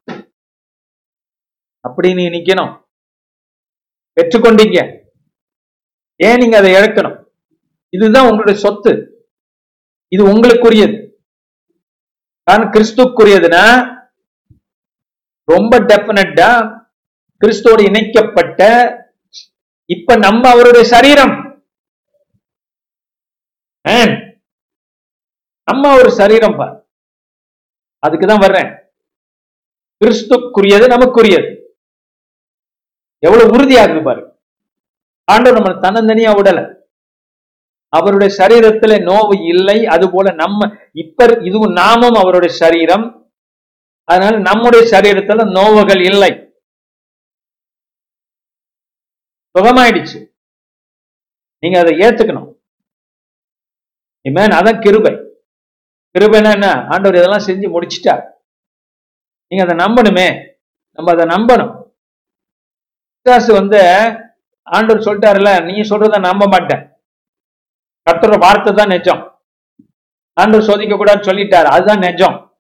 அப்படி 1.88 2.14
நீ 2.14 2.30
நிக்கணும். 2.30 2.86
பெற்றுக்கொண்டீங்க. 4.16 5.00
ஏன் 6.16 6.38
நீங்க 6.38 6.58
அதை 6.58 6.74
இழக்கணும்? 6.74 7.26
இதுதான் 7.90 8.24
உங்களுடைய 8.24 8.60
சொத்து. 8.60 8.92
இது 10.08 10.28
உங்களுக்குரியது. 10.28 11.12
நான் 12.44 12.70
கிறிஸ்துக்குரியதுன்னா 12.70 13.66
ரொம்ப 15.44 15.80
டெபினட்டா 15.80 16.82
கிறிஸ்துவோடு 17.46 17.86
இணைக்கப்பட்ட 17.86 18.62
இப்ப 19.86 20.16
நம்ம 20.16 20.50
அவருடைய 20.50 20.88
சரீரம். 20.88 21.42
நம்ம 25.64 25.98
ஒரு 25.98 26.12
சரீரம் 26.12 26.56
பார். 26.58 26.88
அதுக்குதான் 28.08 28.40
வர்றேன். 28.40 28.72
கிறிஸ்துக்குரியது 30.06 30.88
நமக்குரியது. 30.96 31.63
எவ்வளவு 33.26 33.52
உறுதியாகுது 33.58 34.04
பாரு 34.04 34.22
ஆண்டவர் 35.32 35.62
நம்ம 35.62 35.90
தன்னந்தனியா 35.90 36.32
விடல. 36.38 36.60
அவருடைய 37.90 38.36
சரீரத்துல 38.38 38.94
நோவு 39.10 39.48
இல்லை 39.48 39.86
அது 39.86 40.12
போல 40.12 40.34
நம்ம 40.34 40.78
இப்ப 40.94 41.26
இதுவும் 41.42 41.72
நாமும் 41.72 42.14
அவருடைய 42.14 42.56
சரீரம். 42.56 43.32
அதனால 44.04 44.40
நம்முடைய 44.40 45.00
சரீரத்துல 45.00 45.42
நோவுகள் 45.58 46.02
இல்லை. 46.06 46.32
சுகமாயிடுச்சு. 49.56 50.20
நீங்க 51.60 51.80
அதை 51.80 51.98
ஏத்துக்கணும். 51.98 52.50
இமேன் 54.30 54.56
அதான் 54.60 54.82
கிருபை. 54.82 55.14
கிருபைனா 56.16 56.52
என்ன? 56.52 56.68
ஆண்டவர் 56.90 57.16
இதெல்லாம் 57.16 57.48
செஞ்சு 57.48 57.70
முடிச்சிட்டார். 57.70 58.46
நீங்க 59.48 59.74
அதை 59.74 59.86
நம்பணுமே. 59.86 60.28
நம்ம 60.96 61.12
அதை 61.12 61.26
நம்பணும். 61.36 61.83
பிசாசு 63.26 63.54
வந்து 63.54 63.82
ஆண்டவர் 64.64 65.06
சொல்லிட்டாருல 65.06 65.64
நீ 65.64 65.82
சொல்றத 65.82 66.20
நம்ப 66.20 66.48
மாட்டேன். 66.48 67.02
கர்த்தரோட 68.08 68.40
வார்த்தை 68.40 68.74
தான் 68.74 68.88
நிஜம். 68.88 69.42
ஆண்டவர் 70.34 70.68
சோதிக்க 70.70 70.96
கூடாதுன்னு 70.96 71.28
சொல்லிட்டாரு 71.30 71.64
அதுதான் 71.64 72.00
நெஜம். 72.00 72.52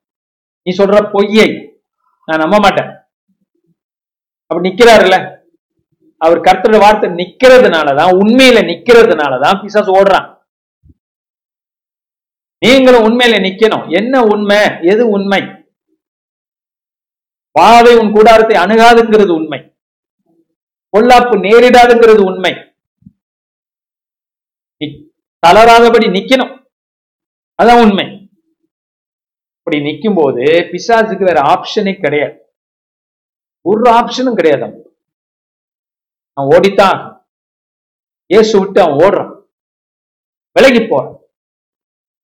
நீ 0.61 0.75
சொல்ற 0.77 1.11
பொய்யை 1.11 1.79
நான் 2.25 2.39
நம்ப 2.39 2.59
மாட்டேன். 2.59 2.91
அப்படி 4.45 4.69
நிக்கிறாருல்ல. 4.69 5.47
அவர் 6.17 6.39
கர்த்தரோட 6.39 6.79
வார்த்தை 6.79 7.09
நிக்கிறதுனாலதான் 7.09 8.13
உண்மையில 8.21 8.59
நிக்கிறதுனாலதான் 8.71 9.59
பிசாசு 9.61 10.03
ஓடுறான். 10.03 10.27
நீங்களும் 12.57 13.05
உண்மையில 13.09 13.35
நிக்கணும். 13.47 13.85
என்ன 13.89 14.23
உண்மை? 14.23 14.57
எது 14.81 15.09
உண்மை? 15.09 15.41
பாதை 17.51 17.97
உன் 17.97 18.13
கூடாரத்தை 18.13 18.57
அணுகாதுங்கிறது 18.63 19.29
உண்மை. 19.29 19.72
பொல்லாப்பு 20.93 21.35
நேரிடாதுங்கிறது 21.45 22.23
உண்மை. 22.29 22.51
தளராதபடி 25.45 26.07
நிக்கணும். 26.15 26.53
அதான் 27.61 27.81
உண்மை. 27.83 28.05
அப்படி 29.57 29.77
நிக்கும் 29.87 30.15
போது 30.15 30.43
பிசாசுக்கு 30.71 31.23
வேற 31.27 31.39
ஆப்ஷனே 31.53 31.93
கிடையாது. 32.01 32.37
ஒரு 33.61 33.91
ஆப்ஷனும் 33.91 34.35
கிடையாது 34.35 34.63
அவன் 36.33 36.59
ஓடித்தான். 36.59 37.01
இயேசு 38.33 38.59
விட்டு 38.59 38.81
அவன் 38.81 38.97
ஓடுறான். 38.97 39.33
விலகி 40.59 40.87
போறான். 40.89 41.17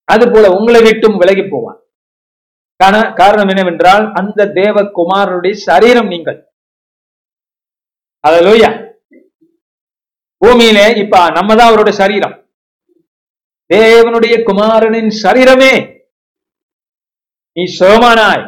அது 0.04 0.32
போல 0.32 0.52
உங்களை 0.58 0.82
விட்டும் 0.82 1.18
விலகி 1.18 1.48
போவான். 1.52 1.80
காரணம் 3.16 3.48
என்னவென்றால் 3.48 4.06
அந்த 4.14 4.52
தேவ 4.60 4.82
குமாரனுடைய 4.98 5.52
சரீரம் 5.52 6.08
நீங்கள். 6.08 6.49
அதலோயா 8.28 8.70
பூமியிலே 10.42 10.86
இப்ப 11.04 11.16
நம்ம 11.38 11.56
தான் 11.56 11.70
அவருடைய 11.70 11.96
சரீரம். 12.02 12.36
தேவனுடைய 13.70 14.36
குமாரனின் 14.48 15.12
சரீரமே. 15.24 15.74
நீ 17.58 17.64
சுகமானாய் 17.80 18.44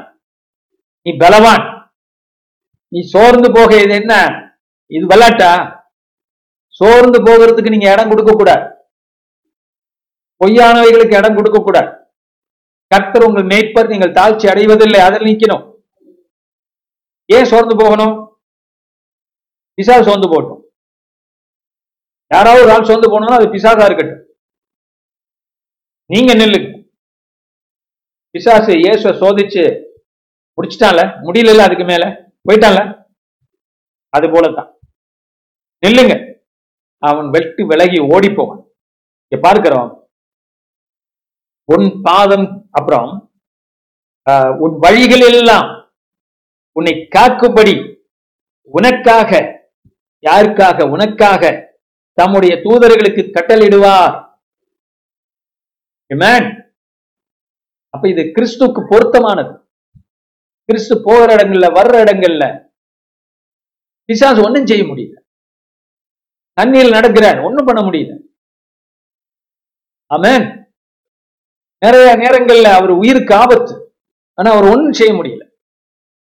நீ 1.06 1.12
பலவான். 1.24 1.66
நீ 2.92 3.00
சோர்ந்து 3.14 3.50
போக 3.58 3.72
இது 3.84 3.94
என்ன? 4.02 4.14
இது 4.96 5.06
விளாட்டா 5.12 5.52
சோர்ந்து 6.80 7.18
போகிறதுக்கு 7.28 7.74
நீங்க 7.74 7.88
இடம் 7.94 8.12
கொடுக்க 8.12 8.32
கூடாது. 8.36 8.66
பொய்யானவைகளுக்கு 10.42 11.20
இடம் 11.20 11.38
கொடுக்க 11.38 11.60
கூடாது. 11.62 11.92
கர்த்தர் 12.92 13.28
உங்கள் 13.28 13.50
மேய்ப்பர் 13.52 13.92
நீங்கள் 13.92 14.16
தாழ்ச்சி 14.18 14.46
அடைவதில்லை 14.54 15.02
அதில் 15.08 15.28
நிற்கணும் 15.30 15.64
ஏன் 17.30 17.50
சோர்ந்து 17.52 17.76
போகணும்? 17.82 18.16
பிசாசு 19.78 20.08
சோர்ந்து 20.08 20.28
போட்டோம் 20.30 20.62
யாராவது 22.32 22.64
ஒரு 22.64 22.74
ஆள் 22.74 22.88
சோர்ந்து 22.90 23.12
போனோம்னா 23.12 23.38
அது 23.40 23.54
பிசாசா 23.54 23.86
இருக்கட்டும். 23.88 24.18
நீங்க 26.10 26.32
நில்லுங்க 26.34 26.70
பிசாசு 28.36 28.72
இயேசுவை 28.78 29.14
சோதிச்சு 29.20 29.64
முடிச்சிட்டான்ல? 30.58 31.04
முடியல 31.26 31.66
அதுக்கு 31.66 31.86
மேல. 31.86 32.04
போயிட்டான்ல? 32.46 32.82
அது 34.14 34.26
போலதான் 34.30 34.70
நில்லுங்க. 35.84 36.14
அவன் 37.04 37.28
வெட்டு 37.36 37.62
விலகி 37.70 38.00
ஓடி 38.14 38.30
போவான் 38.32 38.62
இங்க 39.26 39.38
பார்க்கிறோம் 39.42 39.90
உன் 41.70 41.88
பாதம் 42.02 42.48
அப்புறம் 42.72 43.10
ஆஹ், 44.28 44.52
உன் 44.64 44.76
வழிகள் 44.80 45.24
எல்லாம் 45.30 45.68
உன்னை 46.76 46.94
காக்கும்படி 47.16 47.74
உனக்காக 48.74 49.32
யாருக்காக? 50.26 50.90
உனக்காக. 50.90 51.70
தம்முடைய 52.14 52.56
தூதர்களுக்கு 52.56 53.32
கட்டளிடுவார் 53.34 54.30
அப்ப 57.90 58.10
இது 58.10 58.22
கிறிஸ்துக்கு 58.22 58.86
பொருத்தமானது. 58.90 59.70
கிறிஸ்து 60.66 61.02
போகிற 61.04 61.36
இடங்கள்ல 61.36 61.68
வர்ற 61.78 61.96
இடங்கள்ல 62.06 62.70
பிசாசு 64.06 64.44
ஒன்றும் 64.44 64.66
செய்ய 64.66 64.84
முடியல. 64.84 65.20
தண்ணீர் 66.54 66.86
நடக்கிறார் 66.86 67.44
ஒன்றும் 67.44 67.66
பண்ண 67.66 67.82
முடியல. 67.82 68.18
ஆமேன் 70.16 70.70
நிறைய 71.80 72.18
நேரங்கள்ல 72.18 72.64
அவர் 72.64 72.90
உயிருக்கு 72.90 73.36
ஆபத்து. 73.36 73.96
ஆனா 74.34 74.52
அவர் 74.52 74.64
ஒன்றும் 74.64 74.94
செய்ய 74.94 75.14
முடியல. 75.14 75.44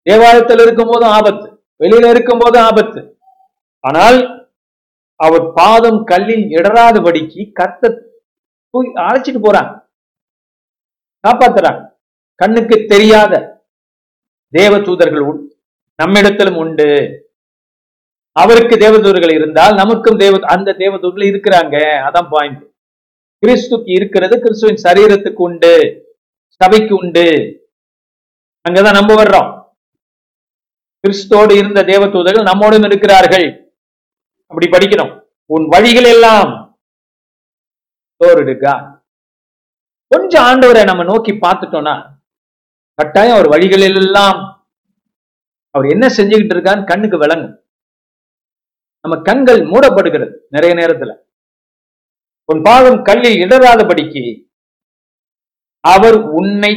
தேவாலயத்தில் 0.02 0.58
இருக்கும் 0.58 0.90
போதும் 0.92 1.08
ஆபத்து. 1.08 1.66
வெளியில 1.78 2.10
இருக்கும் 2.10 2.38
போதும் 2.38 2.62
ஆபத்து. 2.62 3.15
ஆனால் 3.86 4.18
அவர் 5.20 5.44
பாதம் 5.52 6.04
கல்லில் 6.04 6.46
இடராதபடிக்கு 6.56 7.42
கத்த 7.60 7.92
தூக்கி 8.70 8.90
அழைச்சிட்டு 9.06 9.40
போறாங்க 9.46 9.72
காப்பாத்துறாங்க 11.24 11.82
கண்ணுக்கு 12.34 12.76
தெரியாத 12.86 13.34
தேவ 14.52 14.78
தூதர்கள் 14.78 15.24
நம்மிடத்திலும் 16.02 16.56
உண்டு. 16.56 16.88
அவருக்கு 18.32 18.74
தேவதூதர்கள் 18.76 19.32
இருந்தால் 19.32 19.74
நமக்கும் 19.74 20.16
தேவ 20.16 20.38
அந்த 20.46 20.74
தேவதூதர்கள் 20.78 21.30
இருக்கிறாங்க. 21.32 21.76
அதான் 22.06 22.28
பாயிண்ட் 22.30 22.62
கிறிஸ்துக்கு 23.42 23.90
இருக்கிறது 23.98 24.34
கிறிஸ்துவின் 24.40 24.82
சரீரத்துக்கு 24.86 25.42
உண்டு. 25.48 25.74
சபைக்கு 26.60 26.94
உண்டு. 26.96 27.26
அங்கதான் 28.68 28.98
நம்ப 28.98 29.14
வர்றோம். 29.22 29.50
கிறிஸ்தோடு 31.04 31.52
இருந்த 31.56 31.82
தேவதூதர்கள் 31.82 32.48
நம்மோடும் 32.50 32.84
இருக்கிறார்கள். 32.84 33.46
அப்படி 34.46 34.66
படிக்கணும். 34.70 35.12
உன் 35.44 35.66
வழிகள் 35.68 36.08
எல்லாம் 36.14 36.50
இருக்கா 38.42 38.74
கொஞ்சம் 40.08 40.44
ஆண்டவரை 40.44 40.84
நம்ம 40.84 41.02
நோக்கி 41.04 41.32
பார்த்துட்டோம்னா 41.32 41.94
கட்டாயம் 42.94 43.36
அவர் 43.36 43.48
வழிகளில் 43.48 43.98
எல்லாம் 44.02 44.38
அவர் 45.70 45.86
என்ன 45.94 46.06
செஞ்சுக்கிட்டு 46.16 46.54
இருக்கான்னு 46.56 46.90
கண்ணுக்கு 46.90 47.18
விளங்கும். 47.18 47.56
நம்ம 49.04 49.16
கண்கள் 49.22 49.60
மூடப்படுகிறது 49.72 50.34
நிறைய 50.48 50.74
நேரத்துல. 50.74 51.12
உன் 52.44 52.62
பாதம் 52.62 53.02
கல்லில் 53.02 53.40
இடராதபடிக்கு 53.44 54.24
அவர் 55.80 56.18
உன்னை 56.38 56.72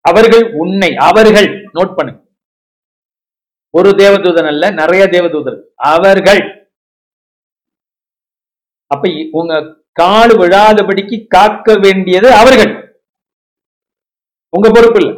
அவர்கள் 0.00 0.44
உன்னை 0.52 0.90
அவர்கள் 1.08 1.48
நோட் 1.74 1.96
பண்ணு. 1.96 2.12
ஒரு 3.70 3.90
தேவதூதன் 3.90 4.46
அல்ல 4.46 4.70
நிறைய 4.70 5.04
தேவதூதர் 5.04 5.58
அவர்கள். 5.74 6.42
அப்ப 8.86 9.10
உங்க 9.30 9.76
கால் 9.92 10.30
விழாதபடிக்கு 10.30 11.26
காக்க 11.26 11.76
வேண்டியது 11.76 12.32
அவர்கள். 12.32 13.00
உங்க 14.48 14.70
பொறுப்பு 14.70 15.00
இல்லை. 15.04 15.14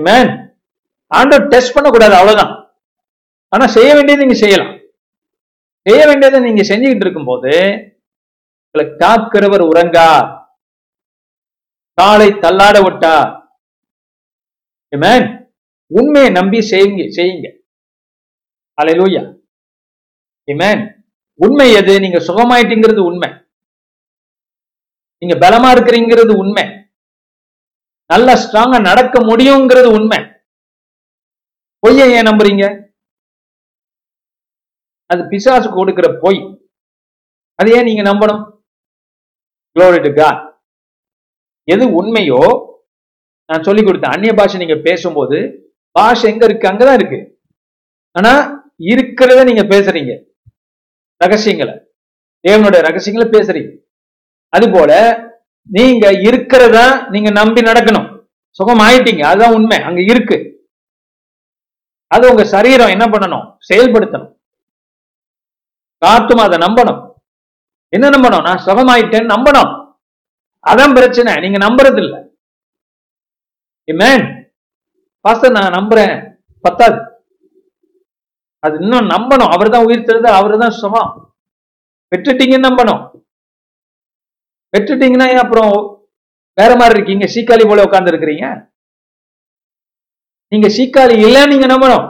Amen. 0.00 0.52
ஆண்டவர் 1.06 1.48
டெஸ்ட் 1.48 1.74
பண்ணக்கூடாது 1.74 2.14
அவ்வளவுதான். 2.14 2.76
ஆனா 3.48 3.66
செய்ய 3.66 3.94
வேண்டியது 3.94 4.24
நீங்க 4.24 4.38
செய்யலாம். 4.38 4.78
செய்ய 5.88 6.06
வேண்டியதை 6.06 6.40
நீங்க 6.40 6.62
செஞ்சுக்கிட்டு 6.62 7.04
இருக்கும்போது 7.04 7.52
உங்களை 8.70 8.96
காக்கிறவர் 8.98 9.68
உறங்கா? 9.72 10.42
காலை 11.94 12.28
தள்ளாட 12.28 12.78
விட்டா? 12.82 13.42
உண்மையை 15.86 16.30
நம்பி 16.30 16.58
செய்யுங்க 16.70 17.08
செய்யுங்க. 17.08 17.48
அலையிலூயா 18.82 19.38
இமேன் 20.44 20.93
உண்மை 21.34 21.72
எது? 21.72 22.00
நீங்க 22.00 22.18
சுகமாயிட்டீங்கிறது 22.18 22.98
உண்மை. 22.98 23.30
நீங்க 25.18 25.48
பலமா 25.48 25.78
இருக்கிறீங்கிறது 25.78 26.36
உண்மை. 26.36 26.64
நல்ல 28.06 28.34
ஸ்ட்ராங்கா 28.34 28.80
நடக்க 28.80 29.20
முடியுங்கிறது 29.20 29.84
உண்மை. 29.84 30.18
பொய்யை 31.78 32.10
ஏன் 32.10 32.24
நம்புறீங்க? 32.24 32.82
அது 35.06 35.28
பிசாசு 35.28 35.70
கொடுக்கிற 35.70 36.18
பொய். 36.20 36.70
அது 37.54 37.72
ஏன் 37.72 37.84
நீங்க 37.84 38.02
நம்பணும்? 38.02 38.52
Glory 39.78 40.14
எது 41.62 42.02
உண்மையோ? 42.02 42.72
நான் 43.46 43.62
சொல்லி 43.62 43.82
கொடுத்தேன். 43.82 44.12
அந்நிய 44.12 44.32
பாஷை 44.34 44.66
நீங்க 44.66 44.82
பேசும்போது 44.82 45.36
பாஷை 45.90 46.32
எங்க 46.32 46.44
இருக்கு? 46.44 46.68
அங்கதான் 46.68 46.92
இருக்கு. 46.92 47.42
ஆனா 48.12 48.62
இருக்கிறத 48.78 49.44
நீங்க 49.44 49.62
பேசுறீங்க. 49.62 50.33
ரகசியங்களை. 51.24 51.74
தேவனுடைய 52.48 52.80
ரகசியங்களை 52.80 53.26
பேசுறீங்க. 53.30 53.72
அது 54.48 54.70
போல 54.70 54.92
நீங்க 55.70 56.12
இருக்கிறத 56.12 57.08
நீங்க 57.08 57.30
நம்பி 57.30 57.60
நடக்கணும். 57.60 58.08
சுகம் 58.50 58.78
ஆயிட்டீங்க 58.78 59.22
அதுதான் 59.22 59.54
உண்மை. 59.54 59.82
அங்க 59.82 60.02
இருக்கு. 60.02 60.38
அது 62.06 62.30
உங்க 62.30 62.44
சரீரம் 62.44 62.88
என்ன 62.88 63.04
பண்ணணும்? 63.04 63.56
செயல்படுத்தணும். 63.72 64.32
காத்தும் 66.06 66.44
அதை 66.46 66.58
நம்பணும். 66.58 67.00
என்ன 67.88 68.08
நம்பணும்? 68.08 68.42
நான் 68.42 68.64
சுகமாயிட்டேன்னு 68.66 69.32
நம்பணும். 69.34 69.72
அதான் 70.66 70.94
பிரச்சனை. 70.94 71.34
நீங்க 71.40 71.58
நம்புறது 71.66 71.98
இல்ல 72.02 72.22
மேன் 73.92 74.52
பாஸ்டர் 75.20 75.50
நான் 75.50 75.72
நம்புறேன். 75.72 76.34
பத்தாது 76.60 77.13
அது 78.64 78.74
இன்னும் 78.82 79.10
நம்பணும். 79.14 79.52
அவர் 79.54 79.72
தான் 79.74 79.86
உயிர் 79.86 80.08
தெரிந்த 80.08 80.28
அவர் 80.38 80.62
தான் 80.62 80.78
சுகம் 80.80 81.10
பெற்றுட்டீங்கன்னு 82.12 82.68
நம்பணும். 82.68 83.02
பெற்றுட்டீங்கன்னா 84.74 85.26
ஏன் 85.32 85.44
அப்புறம் 85.44 85.72
வேற 86.58 86.70
மாதிரி 86.80 86.96
இருக்கீங்க? 86.96 87.26
சீக்காளி 87.34 87.64
போல 87.68 87.84
உட்கார்ந்து 87.86 88.12
இருக்கிறீங்க. 88.12 88.46
நீங்க 90.52 90.68
சீக்காளி 90.76 91.14
இல்லைன்னு 91.26 91.52
நீங்க 91.52 91.66
நம்பணும். 91.74 92.06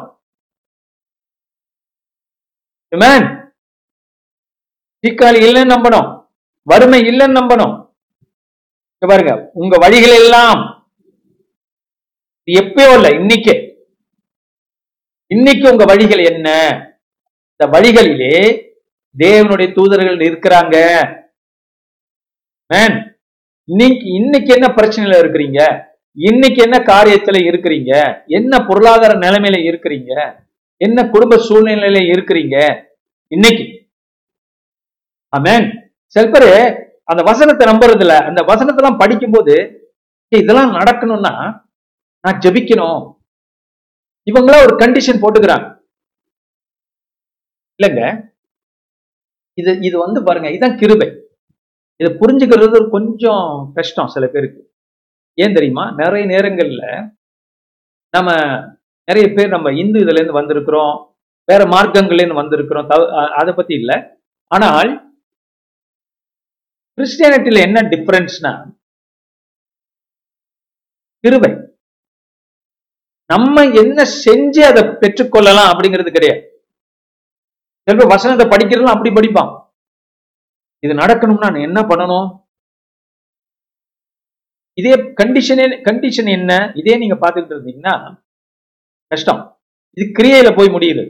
சீக்காளி 5.05 5.39
இல்லைன்னு 5.47 5.75
நம்பணும். 5.75 6.09
வறுமை 6.67 7.01
இல்லைன்னு 7.11 7.39
நம்பணும். 7.41 7.75
பாருங்க 9.03 9.33
உங்க 9.63 9.77
வழிகள் 9.83 10.15
எல்லாம் 10.23 10.61
எப்பயோ 12.49 12.93
இல்ல 12.99 13.09
இன்னைக்கே. 13.21 13.55
இன்னைக்கு 15.31 15.67
உங்க 15.73 15.85
வழிகள் 15.85 16.23
என்ன? 16.33 16.49
இந்த 17.53 17.65
வழிகளிலே 17.75 18.37
தேவனுடைய 19.15 19.69
தூதர்கள் 19.73 20.19
இருக்கிறாங்க 20.29 20.77
இன்னைக்கு 23.69 24.07
இன்னைக்கு 24.21 24.51
என்ன 24.55 24.69
பிரச்சனையில 24.77 25.19
இருக்கிறீங்க? 25.23 25.61
இன்னைக்கு 26.17 26.61
என்ன 26.63 26.77
காரியத்துல 26.91 27.39
இருக்கிறீங்க? 27.51 27.93
என்ன 28.39 28.53
பொருளாதார 28.67 29.13
நிலைமையில 29.25 29.59
இருக்கிறீங்க? 29.69 30.13
என்ன 30.81 30.99
குடும்ப 31.09 31.37
சூழ்நிலையில 31.49 32.01
இருக்கிறீங்க? 32.13 32.57
இன்னைக்கு. 33.33 33.65
ஆமேன் 35.37 35.65
சில 36.17 36.25
பேரு 36.31 36.51
அந்த 37.05 37.23
வசனத்தை 37.31 37.65
நம்புறது 37.71 38.05
இல்ல 38.07 38.17
அந்த 38.29 38.41
வசனத்தெல்லாம் 38.51 39.01
படிக்கும்போது 39.03 39.55
இதெல்லாம் 40.33 40.77
நடக்கணும்னா 40.79 41.35
நான் 42.25 42.41
ஜெபிக்கணும். 42.45 43.01
இவங்களா 44.33 44.63
ஒரு 44.63 44.77
கண்டிஷன் 44.77 45.21
போட்டுக்கிறாங்க. 45.21 45.83
இல்லைங்க. 47.83 48.33
இது 49.55 49.79
இது 49.81 49.99
வந்து 49.99 50.25
பாருங்க 50.25 50.49
இதான் 50.49 50.79
கிருபை. 50.79 51.23
இதை 51.97 52.15
புரிஞ்சுக்கிறது 52.15 52.91
கொஞ்சம் 52.91 53.71
கஷ்டம் 53.75 54.09
சில 54.09 54.27
பேருக்கு. 54.27 54.75
ஏன் 55.35 55.55
தெரியுமா? 55.55 55.91
நிறைய 55.91 56.39
நேரங்கள்ல 56.39 57.13
நம்ம 58.11 58.35
நிறைய 59.05 59.35
பேர் 59.35 59.49
நம்ம 59.49 59.73
இந்து 59.73 59.99
இதுல 59.99 60.13
இருந்து 60.13 60.41
வந்திருக்கிறோம் 60.41 61.15
வேற 61.45 61.65
மார்க்கங்கள்ல 61.65 62.23
இருந்து 62.23 62.43
வந்திருக்கிறோம் 62.43 62.87
தவ- 62.87 63.33
அதை 63.33 63.55
பத்தி 63.55 63.75
இல்ல. 63.75 64.21
ஆனால் 64.45 65.21
கிறிஸ்டியானிட்டியில 66.97 67.61
என்ன 67.61 67.81
டிஃபரன்ஸ்னா 67.81 68.83
கிருபை. 71.19 71.74
நம்ம 73.33 73.65
என்ன 73.83 74.05
செஞ்சு 74.25 74.63
அதை 74.71 74.83
பெற்றுக்கொள்ளலாம் 75.03 75.71
அப்படிங்கிறது 75.73 76.11
கிடையாது. 76.17 76.43
சில 77.89 78.05
வசனத்தை 78.15 78.45
படிக்கிறதும் 78.53 78.95
அப்படி 78.95 79.11
படிப்பான் 79.15 79.53
இது 80.85 80.95
நடக்கணும்னா 80.95 81.49
நான் 81.53 81.67
என்ன 81.69 81.81
பண்ணணும்? 81.91 82.29
இதே 84.79 84.95
கண்டிஷனே 85.21 85.65
கண்டிஷன் 85.89 86.31
என்ன? 86.39 86.53
இதே 86.75 86.95
நீங்க 87.03 87.17
பார்த்துட்டு 87.21 87.55
இருந்தீங்கன்னா 87.55 87.95
கஷ்டம். 89.07 89.43
இது 89.97 90.07
கிரியையில 90.19 90.49
போய் 90.57 90.75
முடியுது. 90.77 91.05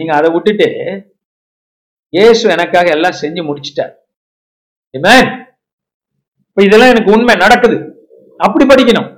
நீங்க 0.00 0.12
அதை 0.18 0.28
விட்டுட்டு 0.32 0.68
இயேசு 2.16 2.44
எனக்காக 2.50 2.90
எல்லாம் 2.96 3.18
செஞ்சு 3.22 3.42
முடிச்சிட்டார். 3.48 3.92
இப்ப 4.96 6.62
இதெல்லாம் 6.68 6.92
எனக்கு 6.94 7.14
உண்மை 7.16 7.34
நடக்குது. 7.42 7.76
அப்படி 8.36 8.64
படிக்கணும். 8.70 9.10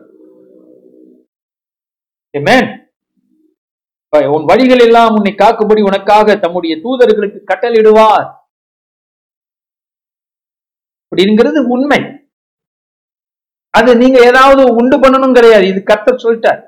உன் 4.35 4.45
வழிகள் 4.45 4.79
எல்லாம் 4.79 5.15
உன்னை 5.15 5.35
காக்கும்படி 5.39 5.83
உனக்காக 5.83 6.37
தம்முடைய 6.37 6.77
தூதர்களுக்கு 6.77 7.39
கட்டளிடுவார் 7.53 8.33
அப்படிங்கிறது 11.09 11.67
உண்மை. 11.67 12.29
அது 13.71 13.97
நீங்க 13.97 14.21
ஏதாவது 14.21 14.75
உண்டு 14.75 15.01
பண்ணணும் 15.01 15.33
கிடையாது. 15.33 15.67
இது 15.67 15.83
கத்த 15.87 16.07
சொல்லிட்டார். 16.07 16.61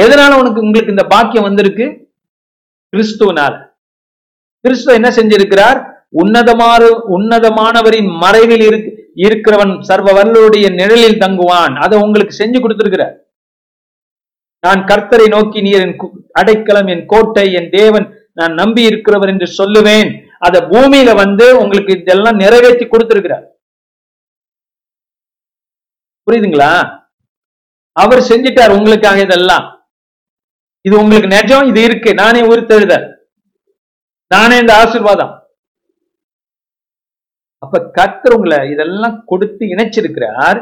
எதனால 0.00 0.38
உனக்கு 0.38 0.60
உங்களுக்கு 0.60 0.90
இந்த 0.90 1.04
பாக்கியம் 1.04 1.44
வந்திருக்கு? 1.44 2.12
கிறிஸ்துவனால. 2.96 3.72
கிறிஸ்துவ 4.60 4.94
என்ன 4.94 5.08
செஞ்சிருக்கிறார்? 5.08 5.98
உன்னதமான 6.08 6.84
உன்னதமானவரின் 6.86 8.18
மறைவில் 8.18 8.60
இருக்கு 8.60 9.12
இருக்கிறவன் 9.16 9.80
சர்வ 9.80 10.22
வல்லோடைய 10.22 10.74
நிழலில் 10.74 11.18
தங்குவான். 11.18 11.76
அதை 11.76 11.98
உங்களுக்கு 11.98 12.44
செஞ்சு 12.44 12.60
கொடுத்திருக்கிறார். 12.60 13.19
நான் 14.60 14.80
கர்த்தரை 14.90 15.28
நோக்கி 15.28 15.60
நீர் 15.60 15.82
என் 15.84 15.96
அடைக்கலம் 16.32 16.86
என் 16.86 17.06
கோட்டை 17.06 17.52
என் 17.52 17.70
தேவன் 17.70 18.06
நான் 18.32 18.54
நம்பி 18.54 18.82
இருக்கிறவர் 18.88 19.32
என்று 19.32 19.46
சொல்லுவேன். 19.60 20.10
அத 20.38 20.60
பூமியில 20.72 21.14
வந்து 21.14 21.58
உங்களுக்கு 21.62 21.92
இதெல்லாம் 22.00 22.36
நிறைவேற்றி 22.36 22.86
கொடுத்திருக்கிறார். 22.86 23.46
புரியுதுங்களா? 26.26 26.72
அவர் 27.92 28.18
செஞ்சிட்டார் 28.18 28.76
உங்களுக்காக 28.78 29.20
இதெல்லாம். 29.20 29.66
இது 30.80 30.94
உங்களுக்கு 31.02 31.28
நிஜம் 31.28 31.68
இது 31.70 31.82
இருக்கு. 31.82 32.14
நானே 32.14 32.40
உறுத்தெழுத 32.40 32.94
நானே 34.26 34.58
இந்த 34.58 34.72
ஆசிர்வாதம். 34.82 35.32
அப்ப 37.58 37.90
கர்த்தர் 37.98 38.34
உங்களை 38.36 38.70
இதெல்லாம் 38.70 39.24
கொடுத்து 39.24 39.64
இணைச்சிருக்கிறார். 39.66 40.60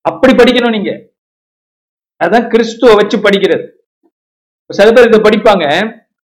அப்படி 0.00 0.32
படிக்கணும் 0.32 0.76
நீங்க. 0.76 1.09
அதான் 2.20 2.48
கிறிஸ்துவ 2.52 2.94
வச்சு 3.00 3.16
படிக்கிறது. 3.18 3.64
சில 4.70 4.88
பேர் 4.92 5.08
இதை 5.08 5.20
படிப்பாங்க 5.20 5.66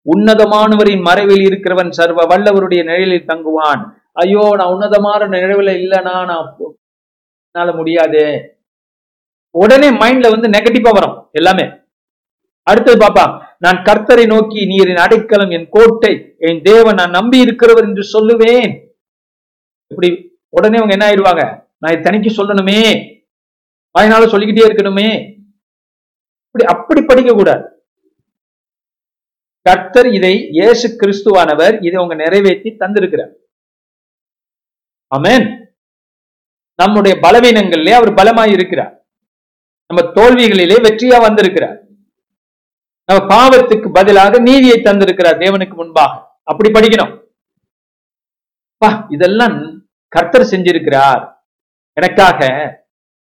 உன்னதமானவரின் 0.06 1.02
மறைவில் 1.08 1.44
இருக்கிறவன் 1.48 1.90
சர்வ 1.98 2.20
வல்லவருடைய 2.30 2.82
நிழலில் 2.90 3.28
தங்குவான். 3.30 3.82
ஐயோ 4.12 4.44
நான் 4.58 4.72
உன்னதமான 4.74 5.26
நிழவில் 5.34 5.72
இல்லைனா 5.80 6.14
நான் 6.30 6.46
என்னால 7.54 7.72
முடியாது. 7.80 8.22
உடனே 9.54 9.88
மைண்ட்ல 9.90 10.30
வந்து 10.34 10.48
நெகட்டிவா 10.48 10.90
வரும் 10.96 11.16
எல்லாமே. 11.32 11.64
அடுத்தது 12.66 12.98
பாப்பா 13.04 13.24
நான் 13.64 13.78
கர்த்தரை 13.88 14.24
நோக்கி 14.26 14.60
நீர் 14.66 14.90
என் 14.92 15.02
அடைக்கலம் 15.04 15.52
என் 15.56 15.68
கோட்டை 15.68 16.12
என் 16.48 16.60
தேவன் 16.62 16.98
நான் 17.00 17.16
நம்பி 17.18 17.38
இருக்கிறவர் 17.44 17.88
என்று 17.88 18.04
சொல்லுவேன். 18.14 18.68
இப்படி 19.90 20.10
உடனே 20.48 20.78
அவங்க 20.78 20.94
என்ன 20.96 21.06
ஆயிடுவாங்க? 21.08 21.42
நான் 21.78 21.92
இதை 21.92 22.02
தனிக்கு 22.06 22.30
சொல்லணுமே. 22.38 22.80
வாய்னால 23.94 24.26
சொல்லிக்கிட்டே 24.26 24.66
இருக்கணுமே. 24.68 25.08
இப்படி 26.52 26.74
அப்படி 26.74 27.02
படிக்க 27.02 27.32
கூடாது. 27.32 27.84
கர்த்தர் 29.62 30.06
இதை 30.06 30.48
இயேசு 30.48 30.96
கிறிஸ்துவானவர் 31.00 31.84
இதை 31.84 32.02
உங்க 32.02 32.14
நிறைவேற்றி 32.14 32.70
தந்திருக்கிறார். 32.70 33.32
அமேன் 35.16 35.68
நம்முடைய 36.74 37.18
பலவீனங்களிலே 37.22 37.90
அவர் 37.90 38.14
பலமாய் 38.14 38.52
இருக்கிறார். 38.52 39.06
நம்ம 39.86 40.12
தோல்விகளிலே 40.12 40.76
வெற்றியா 40.82 41.20
வந்திருக்கிறார். 41.20 41.82
நம்ம 43.04 43.34
பாவத்துக்கு 43.34 43.92
பதிலாக 43.92 44.38
நீதியை 44.38 44.76
தந்திருக்கிறார் 44.76 45.38
தேவனுக்கு 45.38 45.74
முன்பாக. 45.74 46.38
அப்படி 46.42 46.70
படிக்கணும். 46.70 47.22
பா 48.76 49.06
இதெல்லாம் 49.08 49.88
கர்த்தர் 50.08 50.50
செஞ்சிருக்கிறார். 50.50 51.34
எனக்காக. 51.92 52.48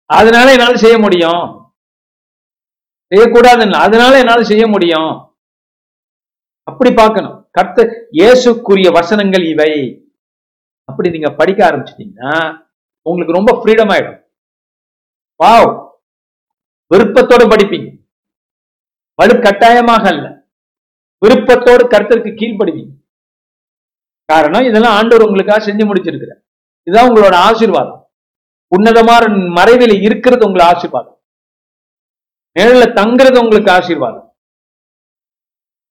அதனால 0.05 0.51
என்னால 0.51 0.75
செய்ய 0.75 0.97
முடியும்? 0.97 1.66
செய்யக்கூடாதுன்னு 3.09 3.71
அதனால 3.71 4.17
என்னால 4.17 4.43
செய்ய 4.43 4.67
முடியும். 4.67 5.35
அப்படி 6.63 6.93
பார்க்கணும். 6.93 7.49
கர்த்த 7.59 8.07
இயேசுக்குரிய 8.11 8.91
வசனங்கள் 8.91 9.43
இவை. 9.43 9.71
அப்படி 10.83 11.09
நீங்க 11.09 11.29
படிக்க 11.29 11.69
ஆரம்பிச்சிட்டீங்கன்னா 11.69 12.65
உங்களுக்கு 13.01 13.33
ரொம்ப 13.33 13.51
ஃப்ரீடம் 13.53 13.91
ஆயிடும். 13.93 14.25
வாவ் 15.43 15.85
விருப்பத்தோடு 16.87 17.47
படிப்பீங்க. 17.47 17.89
வலு 19.15 19.41
கட்டாயமாக 19.41 20.09
அல்ல. 20.09 20.45
விருப்பத்தோடு 21.25 21.87
கர்த்தருக்கு 21.87 22.31
கீழ்ப்படுவீங்க. 22.39 22.93
காரணம் 24.25 24.63
இதெல்லாம் 24.63 24.95
ஆண்டவர் 24.95 25.25
உங்களுக்காக 25.25 25.65
செஞ்சு 25.65 25.87
முடிச்சிருக்கிறார். 25.89 26.41
இதுதான் 26.83 27.09
உங்களோட 27.09 27.33
ஆசீர்வாதம். 27.33 28.09
உன்னதமான 28.67 29.27
மறைவில் 29.27 30.01
இருக்கிறது 30.01 30.45
உங்களை 30.45 30.65
ஆசீர்வாதம். 30.73 31.16
நிழல்ல 32.57 32.85
தங்குறது 32.99 33.37
உங்களுக்கு 33.43 33.71
ஆசீர்வாதம். 33.71 34.27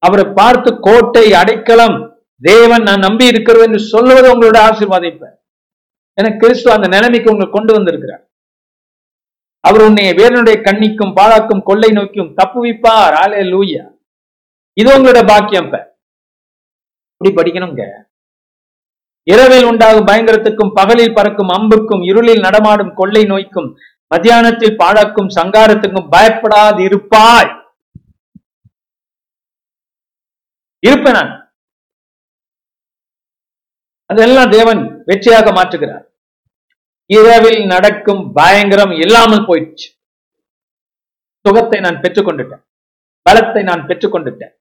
அவரை 0.02 0.24
பார்த்து 0.34 0.70
கோட்டை 0.80 1.34
அடைக்கலம் 1.34 1.96
தேவன் 2.40 2.82
நான் 2.82 3.04
நம்பி 3.06 3.26
இருக்கிறோம் 3.26 3.62
என்று 3.62 3.78
சொல்லுவது 3.78 4.28
உங்களோட 4.32 4.58
ஆசீர்வாதம் 4.68 5.12
இப்ப. 5.12 5.26
எனக்கு 6.18 6.38
கிறிஸ்துவ 6.38 6.74
அந்த 6.74 6.88
நிலைமைக்கு 6.88 7.30
உங்களை 7.30 7.52
கொண்டு 7.52 7.72
வந்திருக்கிறார். 7.72 8.22
அவர் 9.60 9.82
உன்னை 9.82 10.04
வேறனுடைய 10.10 10.56
கண்ணிக்கும் 10.66 11.16
பாழாக்கும் 11.18 11.62
கொள்ளை 11.62 11.90
நோக்கியும் 11.90 12.34
தப்புவிப்பார். 12.36 13.14
ஆலே 13.22 13.42
லூயா 13.52 13.84
இது 14.80 14.88
உங்களோட 14.96 15.26
பாக்கியம் 15.26 15.70
இப்படி 17.20 17.30
படிக்கணுங்க. 17.36 17.82
இரவில் 19.30 19.64
உண்டாகும் 19.64 20.06
பயங்கரத்துக்கும் 20.06 20.74
பகலில் 20.74 21.14
பறக்கும் 21.14 21.48
அம்புக்கும் 21.48 22.02
இருளில் 22.04 22.40
நடமாடும் 22.40 22.92
கொள்ளை 22.94 23.22
நோய்க்கும் 23.24 23.68
மத்தியானத்தில் 24.14 24.78
பாழக்கும் 24.78 25.30
சங்காரத்துக்கும் 25.34 26.08
பயப்படாது 26.12 26.84
இருப்பாய் 26.84 27.64
இருப்பேன் 30.86 31.12
நான். 31.12 31.32
அதெல்லாம் 34.06 34.50
தேவன் 34.50 35.04
வெற்றியாக 35.06 35.48
மாற்றுகிறார். 35.54 36.04
இரவில் 37.06 37.66
நடக்கும் 37.66 38.32
பயங்கரம் 38.32 38.90
இல்லாமல் 38.90 39.46
போயிடுச்சு. 39.46 39.88
சுகத்தை 41.46 41.80
நான் 41.80 42.00
பெற்றுக்கொண்டுட்டேன். 42.00 42.64
பலத்தை 43.22 43.62
நான் 43.62 43.86
பெற்றுக்கொண்டுட்டேன். 43.86 44.54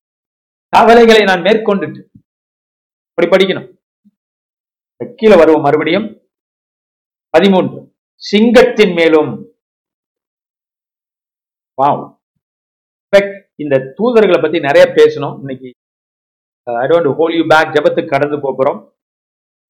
கவலைகளை 0.70 1.24
நான் 1.24 1.42
மேற்கொண்டுட்டேன். 1.42 2.10
அப்படி 3.10 3.28
படிக்கணும். 3.30 3.78
கீழே 5.16 5.36
வருவோம் 5.36 5.62
மறுபடியும். 5.62 6.22
பதிமூன்று. 7.30 7.85
சிங்கத்தின் 8.22 8.94
மேலும். 8.94 9.32
வாவ் 11.82 12.14
இந்த 13.56 13.96
தூதர்களை 13.98 14.42
பத்தி 14.42 14.60
நிறைய 14.60 14.94
பேசணும். 14.94 15.40
இன்னைக்கு 15.40 15.72
I 16.64 16.88
don't 16.88 17.16
hold 17.20 17.36
you 17.38 17.46
back 17.48 17.74
ஜபத்துக்கு 17.76 18.08
கடந்து 18.08 18.40
போகிறோம் 18.42 18.98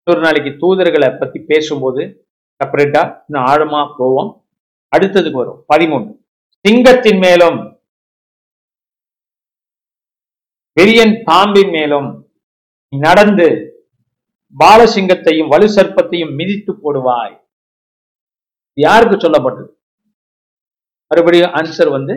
இன்னொரு 0.04 0.26
நாளைக்கு 0.26 0.52
தூதர்களை 0.62 1.20
பத்தி 1.20 1.40
பேசும்போது 1.40 2.28
செப்பரேட்டா 2.60 3.24
இன்னும் 3.28 3.46
ஆழமா 3.52 3.96
போவோம். 3.98 4.48
அடுத்ததுக்கு 4.98 5.32
வரும். 5.32 5.66
பதிமூணு 5.74 6.18
சிங்கத்தின் 6.66 7.18
மேலும். 7.18 7.80
பெரியன் 10.74 11.22
பாம்பின் 11.26 11.70
மேலும். 11.70 12.30
நடந்து 12.98 13.48
பாலசிங்கத்தையும் 14.60 15.48
வலு 15.48 15.74
சர்ப்பத்தையும் 15.76 16.36
மிதித்து 16.36 16.74
போடுவாய். 16.74 17.45
யாருக்கு 18.78 19.16
சொல்லப்பட்டது? 19.16 19.70
மறுபடியும் 21.12 21.54
ஆன்சர் 21.60 21.90
வந்து 21.90 22.16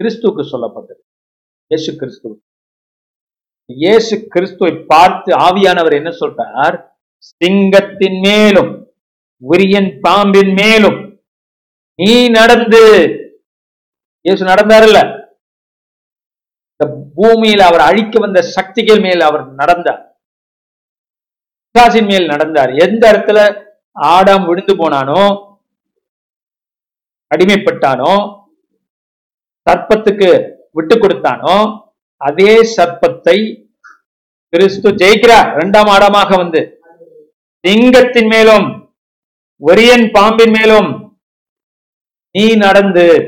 கிறிஸ்துவுக்கு 0.00 0.42
சொல்லப்பட்டது. 0.52 1.00
இயேசு 1.70 1.96
கிறிஸ்து. 1.96 2.30
இயேசு 3.70 4.14
கிறிஸ்துவை 4.28 4.72
பார்த்து 4.92 5.30
ஆவியானவர் 5.46 5.98
என்ன 5.98 6.10
சொல்றார்? 6.20 6.76
சிங்கத்தின் 7.18 8.18
மேலும் 8.20 8.70
விரியன் 9.42 9.90
பாம்பின் 10.00 10.52
மேலும் 10.52 10.98
நீ 11.98 12.28
நடந்து. 12.28 12.82
இயேசு 14.26 14.42
நடந்தாருல்ல? 14.44 15.00
இந்த 16.72 16.84
பூமியில் 17.16 17.60
அவர் 17.60 17.80
அழிக்க 17.80 18.18
வந்த 18.18 18.42
சக்திகள் 18.42 19.00
மேல் 19.00 19.20
அவர் 19.20 19.44
நடந்தார். 19.60 20.02
பிசாசின் 21.74 22.08
மேல் 22.12 22.26
நடந்தார். 22.26 22.72
எந்த 22.86 23.02
இடத்துல? 23.12 23.40
ஆடாம் 24.00 24.46
விழுந்து 24.46 24.74
போனானோ? 24.76 25.22
அடிமைப்பட்டானோ? 27.34 28.42
சர்ப்பத்துக்கு 29.70 30.50
விட்டு 30.70 30.96
கொடுத்தானோ? 30.96 31.80
அதே 32.16 32.74
சர்ப்பத்தை 32.76 33.66
கிறிஸ்து 34.48 34.90
ஜெயிக்கிறார். 34.90 35.52
இரண்டாம் 35.52 35.86
ஆடமாக 35.86 36.36
வந்து. 36.36 36.80
சிங்கத்தின் 37.66 38.26
மேலும் 38.26 38.94
ஒரியன் 39.66 40.10
பாம்பின் 40.12 40.50
மேலும் 40.50 41.20
நீ 42.30 42.56
நடந்து 42.56 43.26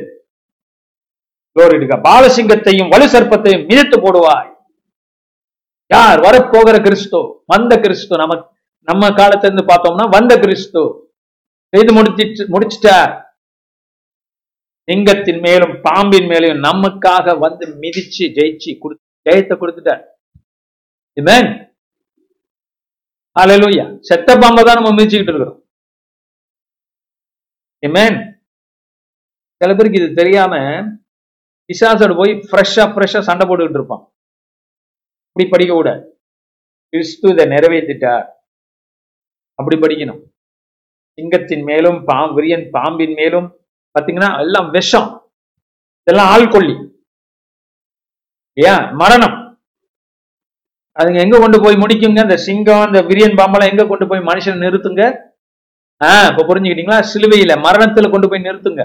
பாலசிங்கத்தையும் 2.08 2.88
வலு 2.88 3.06
சர்ப்பத்தையும் 3.06 3.66
மிதித்து 3.66 3.96
போடுவாய். 4.00 4.52
யார்? 5.86 6.18
வரப்போகிற 6.20 6.82
கிறிஸ்து 6.82 7.42
வந்த 7.46 7.80
கிறிஸ்து 7.80 8.16
நமக்கு 8.16 8.53
நம்ம 8.88 9.08
காலத்துல 9.18 9.48
இருந்து 9.48 9.70
பார்த்தோம்னா 9.70 10.06
வந்த 10.16 10.32
கிறிஸ்து. 10.44 10.82
செய்து 11.72 11.92
முடிச்சிட்டு 11.96 12.44
முடிச்சிட்டார். 12.54 13.12
சிங்கத்தின் 14.88 15.40
மேலும் 15.46 15.74
பாம்பின் 15.86 16.28
மேலும் 16.32 16.64
நமக்காக 16.68 17.36
வந்து 17.44 17.66
மிதிச்சு 17.82 18.24
ஜெயிச்சு 18.38 18.72
கொடு 18.82 18.96
ஜெயத்தை 19.26 19.54
கொடுத்துட்டார். 19.60 20.02
இமேன் 21.20 21.48
Hallelujah. 23.36 23.86
செத்த 24.08 24.30
பாம்பை 24.40 24.62
தான் 24.64 24.76
நம்ம 24.78 24.90
மிதிச்சுக்கிட்டு 24.96 25.32
இருக்கிறோம். 25.32 25.56
இமேன் 27.86 28.18
சில 29.60 29.70
பேருக்கு 29.74 30.00
இது 30.00 30.08
தெரியாம 30.20 30.54
பிசாசோட 31.70 32.12
போய் 32.20 32.32
ஃப்ரெஷ்ஷா 32.50 32.84
ஃப்ரெஷ்ஷா 32.92 33.20
சண்டை 33.28 33.44
போட்டுக்கிட்டு 33.46 33.80
இருப்பான். 33.80 34.04
இப்படி 35.28 35.46
படிக்க 35.54 35.72
கூடாது 35.74 36.02
கிறிஸ்து 36.92 37.32
இதை 37.34 37.44
நிறைவேற்றிட்டார். 37.54 38.26
அப்படி 39.54 39.76
படிக்கணும். 39.80 40.22
சிங்கத்தின் 41.18 41.62
மேலும் 41.62 42.04
பாம் 42.04 42.38
விரியன் 42.38 42.70
பாம்பின் 42.70 43.12
மேலும் 43.12 43.46
பாத்தீங்கன்னா 43.98 44.38
எல்லாம் 44.38 44.70
விஷம். 44.70 45.32
இதெல்லாம் 46.00 46.30
ஆள்கொல்லி 46.34 46.74
ஏன்? 48.54 48.84
மரணம். 48.92 49.36
அதுங்க 50.98 51.20
எங்க 51.20 51.38
கொண்டு 51.38 51.60
போய் 51.60 51.74
முடிக்குங்க? 51.74 52.22
இந்த 52.22 52.36
சிங்கம் 52.36 52.86
இந்த 52.86 53.02
விரியன் 53.02 53.36
பாம்பெல்லாம் 53.36 53.70
எங்க 53.70 53.86
கொண்டு 53.86 54.06
போய் 54.06 54.20
மனுஷன் 54.20 54.62
நிறுத்துங்க? 54.64 55.02
ஆஹ் 56.04 56.30
இப்ப 56.30 56.44
புரிஞ்சுக்கிட்டீங்களா? 56.48 56.98
சிலுவையில 57.12 57.52
மரணத்துல 57.66 58.10
கொண்டு 58.10 58.28
போய் 58.28 58.42
நிறுத்துங்க. 58.42 58.82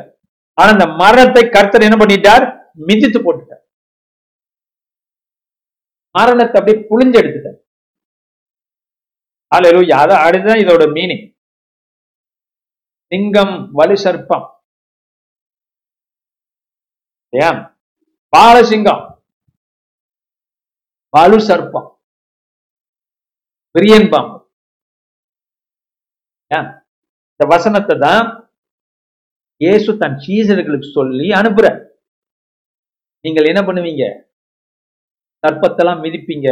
ஆனா 0.54 0.70
இந்த 0.70 0.86
மரணத்தை 0.86 1.50
கர்த்தர் 1.50 1.82
என்ன 1.82 2.06
பண்ணிட்டார்? 2.06 2.46
மிதித்து 2.74 3.20
போட்டுட்டார். 3.20 3.64
மரணத்தை 6.12 6.62
அப்படியே 6.62 6.88
புழிஞ்சு 6.90 7.18
எடுத்துட்டார் 9.56 9.58
அல்லேலூயா 9.58 10.00
அடுத்துதான் 10.26 10.62
இதோட 10.64 10.84
மீனிங் 10.96 11.26
சிங்கம் 13.12 13.56
வலு 13.78 13.96
சர்ப்பம். 14.04 14.48
ஏன் 17.34 17.62
பாலசிங்கம். 18.36 19.04
வலு 21.16 21.38
சர்ப்பம். 21.48 21.88
பிரியன் 23.76 24.08
பாம்பு 24.12 24.38
ஏன்? 26.58 26.70
இந்த 27.32 27.44
வசனத்தை 27.54 27.96
தான் 28.06 28.28
இயேசு 29.64 29.90
தன் 30.02 30.20
சீசர்களுக்கு 30.26 30.90
சொல்லி 30.98 31.28
அனுப்புற 31.40 31.68
நீங்கள் 33.26 33.50
என்ன 33.52 33.62
பண்ணுவீங்க? 33.68 34.04
சர்ப்பத்தெல்லாம் 35.44 36.02
மிதிப்பீங்க. 36.06 36.48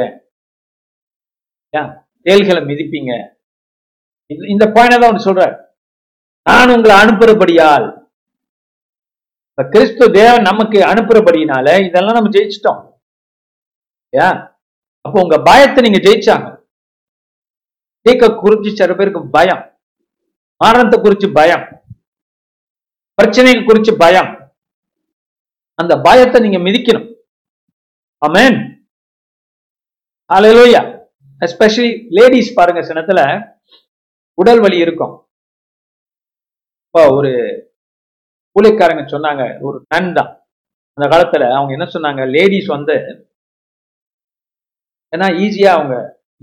செயல்களை 2.24 2.64
மிதிப்பீங்க. 2.64 3.36
இந்த- 4.26 4.48
இந்த 4.48 4.72
பாயிண்ட் 4.72 5.02
தான் 5.02 5.12
ஒன்று 5.12 5.34
சொல்றார். 5.34 5.66
நான் 6.44 6.70
உங்களை 6.70 6.98
அனுப்புறபடியால் 6.98 8.06
இப்ப 9.50 9.70
கிறிஸ்து 9.70 10.12
தேவன் 10.12 10.42
நமக்கு 10.42 10.80
அனுப்புறபடினால 10.80 11.88
இதெல்லாம் 11.88 12.14
நம்ம 12.14 12.30
ஜெயிச்சிட்டோம். 12.30 12.96
ஏன் 14.10 14.56
அப்போ 15.02 15.22
உங்க 15.22 15.42
பயத்தை 15.42 15.90
நீங்க 15.90 16.10
ஜெயிச்சாங்க. 16.10 16.66
தீக்க 17.78 18.40
குறிச்சு 18.44 18.74
சில 18.74 18.94
பேருக்கு 18.94 19.30
பயம். 19.30 19.80
மரணத்தை 20.58 21.00
குறிச்சு 21.00 21.34
பயம். 21.34 21.82
பிரச்சனைக்கு 23.22 23.66
குறிச்சு 23.68 23.96
பயம். 23.98 24.56
அந்த 25.74 26.00
பயத்தை 26.04 26.42
நீங்க 26.42 26.58
மிதிக்கணும். 26.58 27.16
அமேன் 28.28 28.76
அலையிலோயா 30.34 30.97
எஸ்பெஷலி 31.42 31.90
லேடிஸ் 32.18 32.58
பாருங்க 32.58 32.82
சினத்துல 32.90 33.22
உடல் 34.38 34.62
வலி 34.64 34.78
இருக்கும். 34.86 35.14
இப்போ 36.86 37.02
ஒரு 37.18 37.32
கூலிக்காரங்க 38.56 39.04
சொன்னாங்க 39.14 39.44
ஒரு 39.68 39.78
நன் 39.94 40.12
தான். 40.18 40.32
அந்த 40.98 41.06
காலத்துல 41.14 41.48
அவங்க 41.58 41.72
என்ன 41.78 41.88
சொன்னாங்க 41.96 42.22
லேடிஸ் 42.36 42.70
வந்து 42.76 42.96
ஏன்னா 45.14 45.28
ஈஸியா 45.44 45.72
அவங்க 45.78 45.96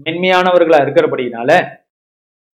மென்மையானவர்களா 0.04 0.78
இருக்கிறபடினால 0.84 1.50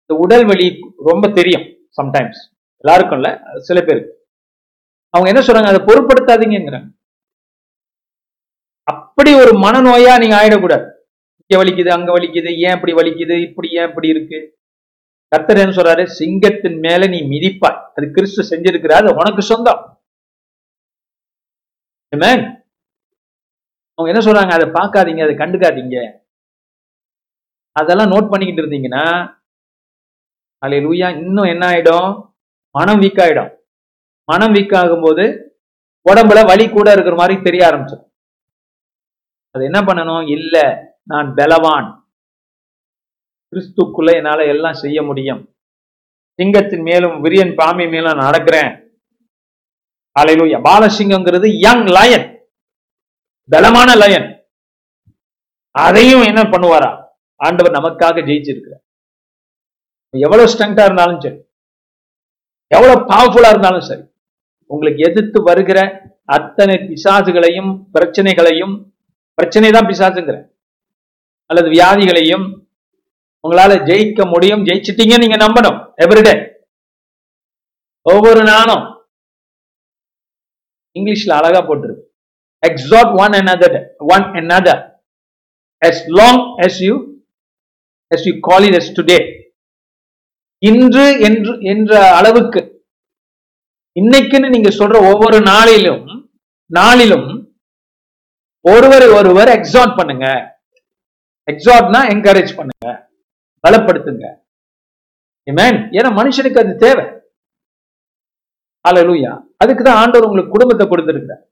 இந்த 0.02 0.14
உடல் 0.24 0.44
வலி 0.50 0.66
ரொம்ப 1.10 1.28
தெரியும் 1.38 1.66
சம்டைம்ஸ் 1.98 2.40
எல்லாருக்கும் 2.84 3.18
இல்ல 3.20 3.28
சில 3.68 3.78
பேருக்கு. 3.86 4.10
அவங்க 5.14 5.28
என்ன 5.32 5.42
சொல்றாங்க 5.46 5.70
அதை 5.72 5.80
பொருட்படுத்தாதீங்கிறாங்க 5.88 6.88
அப்படி 8.92 9.30
ஒரு 9.42 9.52
மனநோயா 9.64 10.14
நீங்க 10.22 10.34
ஆயிடக்கூடாது. 10.40 10.86
இங்க 11.54 11.64
வலிக்குது 11.64 11.88
அங்க 11.88 12.18
வலிக்குது 12.18 12.56
ஏன் 12.56 12.74
இப்படி 12.74 12.92
வலிக்குது 12.92 13.42
இப்படி 13.42 13.68
ஏன் 13.70 13.88
இப்படி 13.88 14.08
இருக்கு? 14.08 14.58
கர்த்தர் 15.28 15.56
என்ன 15.56 15.74
சொல்றாரு? 15.74 16.04
சிங்கத்தின் 16.04 16.78
மேல 16.78 17.06
நீ 17.06 17.18
மிதிப்பாய். 17.20 17.80
அது 17.94 18.10
கிறிஸ்து 18.10 18.56
செஞ்சிருக்கிறார் 18.56 19.02
அது 19.02 19.14
உனக்கு 19.14 19.42
சொந்தம். 19.42 20.02
அவங்க 23.94 24.20
என்ன 24.20 24.20
சொல்றாங்க? 24.20 24.50
அதை 24.50 24.66
பார்க்காதீங்க 24.68 25.22
அதை 25.22 25.34
கண்டுக்காதீங்க. 25.34 26.22
அதெல்லாம் 27.72 28.10
நோட் 28.10 28.30
பண்ணிக்கிட்டு 28.30 28.62
இருந்தீங்கன்னா 28.62 29.34
அலை 30.58 30.78
லூயா 30.86 31.16
இன்னும் 31.16 31.44
என்ன 31.44 31.66
ஆயிடும்? 31.66 32.32
மனம் 32.70 33.00
வீக் 33.00 33.22
ஆயிடும். 33.24 33.56
மனம் 34.24 34.54
வீக் 34.54 34.74
ஆகும்போது 34.82 35.24
உடம்புல 36.10 36.46
வலி 36.46 36.68
கூட 36.68 36.92
இருக்கிற 36.92 37.16
மாதிரி 37.16 37.42
தெரிய 37.42 37.68
ஆரம்பிச்சிடும். 37.68 38.12
அது 39.50 39.64
என்ன 39.64 39.80
பண்ணணும்? 39.80 40.30
இல்லை. 40.30 40.93
நான் 41.10 41.28
பலவான். 41.38 41.88
கிறிஸ்துக்குள்ள 43.52 44.10
என்னால 44.18 44.44
எல்லாம் 44.52 44.80
செய்ய 44.84 44.98
முடியும். 45.02 45.42
சிங்கத்தின் 46.38 46.86
மேலும் 46.88 47.16
விரியன் 47.24 47.54
பாம்பி 47.54 47.84
மேலும் 47.88 48.10
நான் 48.10 48.26
நடக்கிறேன் 48.28 48.70
அலையிலூயா 50.20 50.58
பாலசிங்கங்கிறது 50.68 51.48
யங் 51.64 51.86
லயன் 51.96 52.26
பலமான 53.50 53.90
லயன் 53.94 54.28
அதையும் 55.74 56.24
என்ன 56.30 56.42
பண்ணுவாரா? 56.42 56.90
ஆண்டவர் 57.40 57.76
நமக்காக 57.78 58.22
ஜெயிச்சிருக்கிறார். 58.28 58.82
எவ்வளவு 60.14 60.50
ஸ்ட்ரெங்டா 60.52 60.84
இருந்தாலும் 60.88 61.20
சரி. 61.20 61.38
எவ்வளவு 62.76 63.00
பவர்ஃபுல்லா 63.12 63.52
இருந்தாலும் 63.54 63.86
சரி. 63.90 64.04
உங்களுக்கு 64.70 65.00
எதிர்த்து 65.08 65.42
வருகிற 65.42 65.78
அத்தனை 66.36 66.74
பிசாசுகளையும் 66.90 67.70
பிரச்சனைகளையும் 67.92 68.74
பிரச்சனை 69.38 69.70
தான் 69.70 69.88
பிசாசுங்கிறேன். 69.90 70.46
அல்லது 71.54 71.68
வியாதிகளையும் 71.76 72.46
உங்களால 73.44 73.72
ஜெயிக்க 73.88 74.20
முடியும். 74.32 74.64
ஜெயிச்சிட்டீங்க 74.68 75.14
நீங்க 75.22 75.36
நம்பணும். 75.42 75.78
எவ்ரிடே 76.04 76.34
ஒவ்வொரு 78.02 78.42
நாளும் 78.42 78.84
இங்கிலீஷ்ல 80.98 81.32
அழகா 81.38 81.60
போட்டுருக்கு. 81.68 82.02
Exact 82.68 83.12
one 83.22 83.34
another 83.40 83.70
one 84.14 84.26
another. 84.42 84.76
As 85.88 85.96
long 86.18 86.38
as 86.64 86.74
you 86.86 86.94
as 88.14 88.20
you 88.26 88.34
call 88.46 88.62
it 88.68 88.74
as 88.80 88.86
today. 88.98 89.22
இன்று 90.58 91.06
என்று 91.28 91.52
என்ற 91.72 91.92
அளவுக்கு. 92.18 92.60
இன்னைக்குன்னு 94.00 94.48
நீங்க 94.54 94.70
சொல்ற 94.78 94.96
ஒவ்வொரு 95.10 95.40
நாளிலும் 95.50 96.04
நாளிலும் 96.78 97.28
ஒருவரை 98.60 99.08
ஒருவர் 99.18 99.54
எக்ஸாட் 99.58 99.96
பண்ணுங்க. 99.96 100.26
எக்ஸாட்னா 101.52 102.00
என்கரேஜ் 102.14 102.52
பண்ணுங்க. 102.58 102.92
பலப்படுத்துங்க. 103.64 104.26
ஏன்னா 105.98 106.10
மனுஷனுக்கு 106.20 106.62
அது 106.62 106.72
தேவை. 106.84 107.04
அல்லேலூயா 108.84 109.32
அதுக்கு 109.62 109.82
தான் 109.84 110.00
ஆண்டவர் 110.02 110.26
உங்களுக்கு 110.28 110.54
குடும்பத்தை 110.54 110.84
கொடுத்துருக்கிறார். 110.86 111.42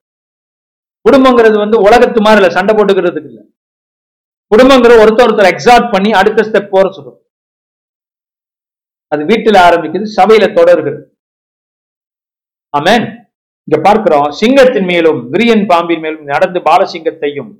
குடும்பங்கிறது 1.05 1.57
வந்து 1.64 1.76
உலகத்து 1.86 2.20
மாதிரி 2.24 2.40
இல்லை 2.40 2.51
சண்டை 2.57 2.72
போட்டுக்கிறதுக்கு 2.78 3.30
இல்ல. 3.30 3.40
குடும்பங்கிற 4.51 4.93
ஒருத்தர் 5.03 5.26
ஒருத்தர் 5.26 5.53
எக்ஸாட் 5.53 5.86
பண்ணி 5.95 6.11
அடுத்த 6.20 6.40
ஸ்டெப் 6.49 6.72
போற 6.74 6.86
சொல்லும் 6.97 7.18
அது 9.12 9.22
வீட்டில் 9.30 9.59
ஆரம்பிக்குது 9.66 10.07
சபையில 10.18 10.45
தொடர்கிறது. 10.59 11.03
ஆமேன் 12.78 13.05
இங்க 13.68 13.78
பார்க்கிறோம் 13.86 14.28
சிங்கத்தின் 14.40 14.88
மேலும் 14.90 15.20
விரியன் 15.32 15.64
பாம்பின் 15.70 16.03
மேலும் 16.05 16.30
நடந்து 16.32 16.61
பாலசிங்கத்தையும் 16.68 17.51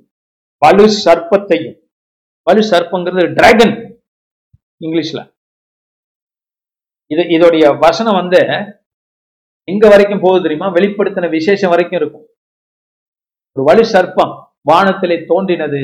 பலு 0.61 0.85
சர்ப்பத்தையும் 1.03 1.77
வலு 2.47 2.61
சர்ப்பங்கிறது 2.71 3.23
டிராகன் 3.37 3.75
இங்கிலீஷ்ல. 4.83 5.19
இது 7.13 7.23
இதோடைய 7.35 7.65
வசனம் 7.83 8.19
வந்து 8.21 8.39
எங்க 9.71 9.83
வரைக்கும் 9.91 10.23
போகுது 10.23 10.43
தெரியுமா? 10.45 10.67
வெளிப்படுத்தின 10.77 11.29
விசேஷம் 11.37 11.71
வரைக்கும் 11.73 11.99
இருக்கும். 12.01 12.25
ஒரு 13.55 13.63
வலு 13.69 13.83
சர்ப்பம் 13.93 14.33
வானத்திலே 14.69 15.17
தோன்றினது 15.31 15.81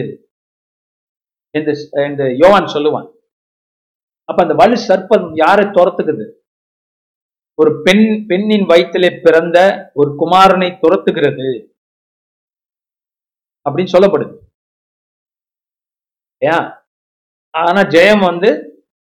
என்று 1.57 2.26
யோவான் 2.41 2.74
சொல்லுவான். 2.76 3.07
அப்ப 4.30 4.39
அந்த 4.45 4.55
வலு 4.62 4.78
சர்ப்பம் 4.89 5.26
யாரை 5.43 5.66
துரத்துக்குது? 5.78 6.28
ஒரு 7.62 7.72
பெண் 7.86 8.05
பெண்ணின் 8.28 8.66
வயிற்றிலே 8.72 9.10
பிறந்த 9.24 9.57
ஒரு 9.99 10.10
குமாரனை 10.22 10.70
துரத்துகிறது 10.84 11.47
அப்படின்னு 13.66 13.93
சொல்லப்படுது. 13.95 14.36
ஏன் 16.40 16.68
ஆனா 17.50 17.82
ஜெயம் 17.94 18.26
வந்து 18.26 18.50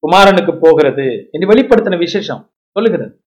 குமாரனுக்கு 0.04 0.60
போகிறது 0.62 1.28
என்று 1.32 1.52
வெளிப்படுத்தின 1.52 1.98
விசேஷம். 1.98 2.54
சொல்லுகிறது. 2.70 3.26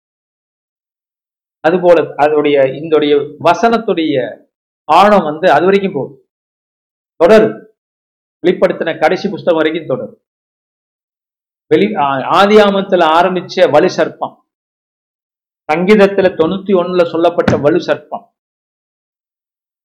அதுபோல 1.60 2.14
அதோடைய 2.14 2.74
இந்த 2.82 2.96
வசனத்துடைய 3.48 4.46
ஆழம் 4.84 5.24
வந்து 5.24 5.50
அது 5.50 5.64
வரைக்கும் 5.64 5.92
போகும் 5.92 6.28
தொடரும் 7.16 7.76
வெளிப்படுத்தின 8.46 9.00
கடைசி 9.00 9.28
புஸ்தகம் 9.28 9.60
வரைக்கும் 9.62 9.86
தொடரும் 9.86 10.20
வெளி 11.66 11.94
ஆதி 12.38 12.56
ஆமத்தில் 12.56 13.04
ஆரம்பிச்ச 13.18 13.70
வலு 13.70 13.88
சர்ப்பம். 13.96 14.34
சங்கீதத்துல 15.72 16.28
தொண்ணூத்தி 16.40 16.72
ஒண்ணுல 16.80 17.04
சொல்லப்பட்ட 17.04 17.56
வலு 17.56 17.80
சர்ப்பம். 17.86 18.26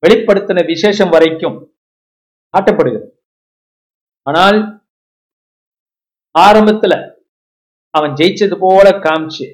வெளிப்படுத்தின 0.04 0.66
விசேஷம் 0.66 1.10
வரைக்கும் 1.10 1.58
காட்டப்படுகிறது. 2.54 3.08
ஆனால் 4.30 4.60
ஆரம்பத்துல 6.40 6.94
அவன் 7.90 8.12
ஜெயிச்சது 8.12 8.56
போல 8.60 8.90
காமிச்சு. 8.90 9.48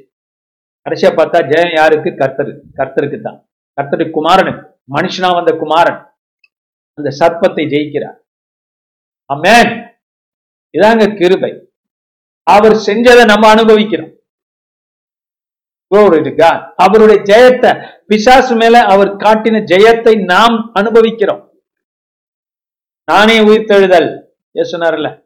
கடைசியா 0.85 1.09
பார்த்தா 1.17 1.39
ஜெயம் 1.51 1.75
யாருக்கு? 1.75 2.09
கர்த்தரு 2.09 2.51
கர்த்தருக்கு 2.77 3.21
தான். 3.21 3.39
கர்த்தருக்கு 3.77 4.17
குமாரனுக்கு. 4.17 4.63
மனுஷனா 4.95 5.33
வந்த 5.33 5.51
குமாரன். 5.61 6.01
அந்த 6.93 7.09
சர்ப்பத்தை 7.19 7.63
ஜெயிக்கிறார். 7.73 8.17
அமேன் 9.33 9.71
இதாங்க 10.77 11.17
கிருபை. 11.19 11.51
அவர் 12.43 12.75
செஞ்சதை 12.87 13.25
நம்ம 13.25 13.47
அனுபவிக்கிறோம். 13.49 14.11
அவருடைய 16.75 17.21
ஜெயத்தை 17.29 17.71
பிசாசு 18.07 18.55
மேல 18.55 18.81
அவர் 18.93 19.15
காட்டின 19.15 19.61
ஜெயத்தை 19.71 20.13
நாம் 20.25 20.71
அனுபவிக்கிறோம். 20.73 21.43
நானே 23.11 23.39
உயிர்த்தெழுதல். 23.39 24.09
சொன்னார்ல 24.63 25.23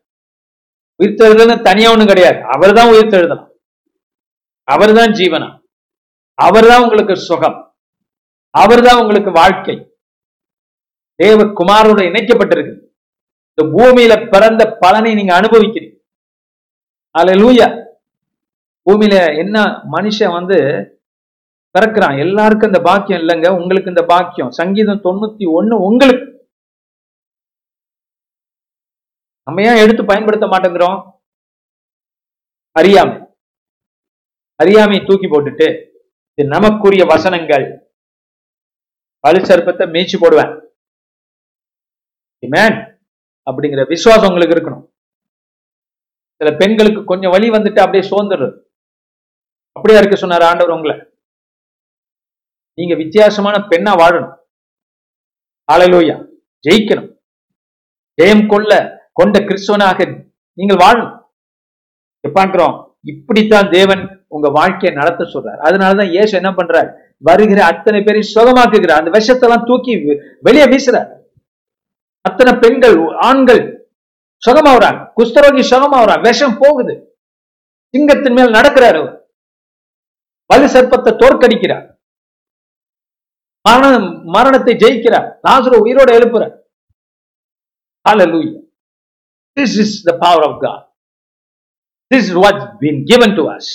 உயிர்த்தெழுதல் 1.01 1.61
தனியா 1.61 1.91
ஒண்ணும் 1.91 2.07
கிடையாது. 2.07 2.39
அவர் 2.43 2.73
தான் 2.73 2.91
உயிர்த்தெழுதலாம். 2.93 3.51
அவர் 4.63 4.93
தான் 4.93 5.11
ஜீவனம் 5.11 5.53
அவர் 6.35 6.67
தான் 6.67 6.81
உங்களுக்கு 6.81 7.15
சுகம். 7.15 7.75
அவர் 8.51 8.81
தான் 8.81 8.99
உங்களுக்கு 9.01 9.31
வாழ்க்கை. 9.31 9.75
தேவ 11.15 11.43
குமாரோட 11.43 11.99
இணைக்கப்பட்டிருக்கு. 12.09 12.73
இந்த 13.49 13.63
பூமியில 13.75 14.29
பிறந்த 14.29 14.77
பலனை 14.79 15.13
நீங்க 15.13 15.33
அனுபவிக்கிறீங்க. 15.39 15.95
அல்லேலூயா 17.19 17.67
பூமியில 18.85 19.37
என்ன 19.37 19.83
மனுஷன் 19.91 20.31
வந்து 20.31 20.57
பிறக்கிறான்? 21.77 22.17
எல்லாருக்கும் 22.17 22.71
இந்த 22.71 22.81
பாக்கியம் 22.81 23.21
இல்லைங்க. 23.21 23.49
உங்களுக்கு 23.49 23.89
இந்த 23.89 24.05
பாக்கியம். 24.05 24.51
சங்கீதம் 24.51 25.03
தொண்ணூத்தி 25.07 25.45
ஒண்ணு 25.57 25.75
உங்களுக்கு. 25.87 26.38
நம்ம 29.49 29.63
ஏன் 29.63 29.83
எடுத்து 29.83 30.05
பயன்படுத்த 30.05 30.45
மாட்டேங்கிறோம்? 30.45 31.21
அறியாமை. 32.71 33.21
அறியாமையை 34.55 35.05
தூக்கி 35.05 35.27
போட்டுட்டு 35.27 35.91
இது 36.33 36.47
நமக்குரிய 36.47 37.05
வசனங்கள். 37.05 37.93
பழு 39.19 39.39
சர்ப்பத்தை 39.39 39.87
மீச்சு 39.89 40.15
போடுவேன். 40.19 40.73
அப்படிங்கிற 43.51 43.87
விசுவாசம் 43.87 44.33
உங்களுக்கு 44.33 44.55
இருக்கணும். 44.55 44.91
சில 46.35 46.57
பெண்களுக்கு 46.57 47.03
கொஞ்சம் 47.03 47.31
வழி 47.31 47.49
வந்துட்டு 47.49 47.79
அப்படியே 47.79 48.09
சோர்ந்துடுறது. 48.09 48.61
அப்படியா 49.71 49.99
இருக்க 49.99 50.17
சொன்னார் 50.17 50.41
ஆண்டவர் 50.41 50.75
உங்களை. 50.75 50.99
நீங்க 52.73 52.95
வித்தியாசமான 52.95 53.57
பெண்ணா 53.57 53.93
வாழணும். 53.99 54.37
ஆலையிலோயா 55.71 56.41
ஜெயிக்கணும். 56.69 57.21
ஜெயம் 58.21 58.49
கொள்ள 58.49 58.97
கொண்ட 59.11 59.39
கிறிஸ்துவனாக 59.39 60.27
நீங்கள் 60.53 60.77
வாழணும். 60.77 61.21
இப்ப 62.19 62.29
பார்க்கிறோம்? 62.33 62.97
இப்படித்தான் 63.03 63.69
தேவன் 63.69 64.25
உங்க 64.27 64.49
வாழ்க்கையை 64.49 64.99
நடத்த 64.99 65.23
சொல்றார். 65.23 65.59
அதனாலதான் 65.63 66.09
இயேசு 66.09 66.35
என்ன 66.35 66.51
பண்றார்? 66.51 66.93
வருகிற 67.17 67.65
அத்தனை 67.65 68.03
பேரையும் 68.03 68.35
சுகமாக்குகிறார். 68.35 69.01
அந்த 69.01 69.11
விஷத்தெல்லாம் 69.11 69.65
தூக்கி 69.65 70.19
வெளியே 70.41 70.63
வீசுறார். 70.63 71.09
அத்தனை 72.21 72.59
பெண்கள் 72.59 73.15
ஆண்கள் 73.15 73.91
சுகமாவறாங்க. 74.47 75.11
குஸ்தரோகி 75.17 75.63
சுகமாவறான் 75.69 76.21
விஷம் 76.21 76.57
போகுது. 76.59 77.19
சிங்கத்தின் 77.89 78.33
மேல் 78.33 78.51
நடக்கிறார் 78.51 79.21
வலு 80.45 80.67
சர்ப்பத்தை 80.67 81.11
தோற்கடிக்கிறார். 81.13 81.87
மரணம் 83.61 84.23
மரணத்தை 84.23 84.75
ஜெயிக்கிறார். 84.75 85.33
நாசுர 85.47 85.77
உயிரோட 85.85 86.11
எழுப்புறார். 86.19 86.57
Hallelujah. 88.09 88.68
This 89.57 89.71
is 89.83 89.89
the 90.07 90.15
power 90.23 90.41
of 90.47 90.53
God. 90.65 90.81
This 92.11 92.23
is 92.29 92.35
what's 92.43 92.65
been 92.83 92.99
given 93.11 93.31
to 93.39 93.43
us. 93.55 93.67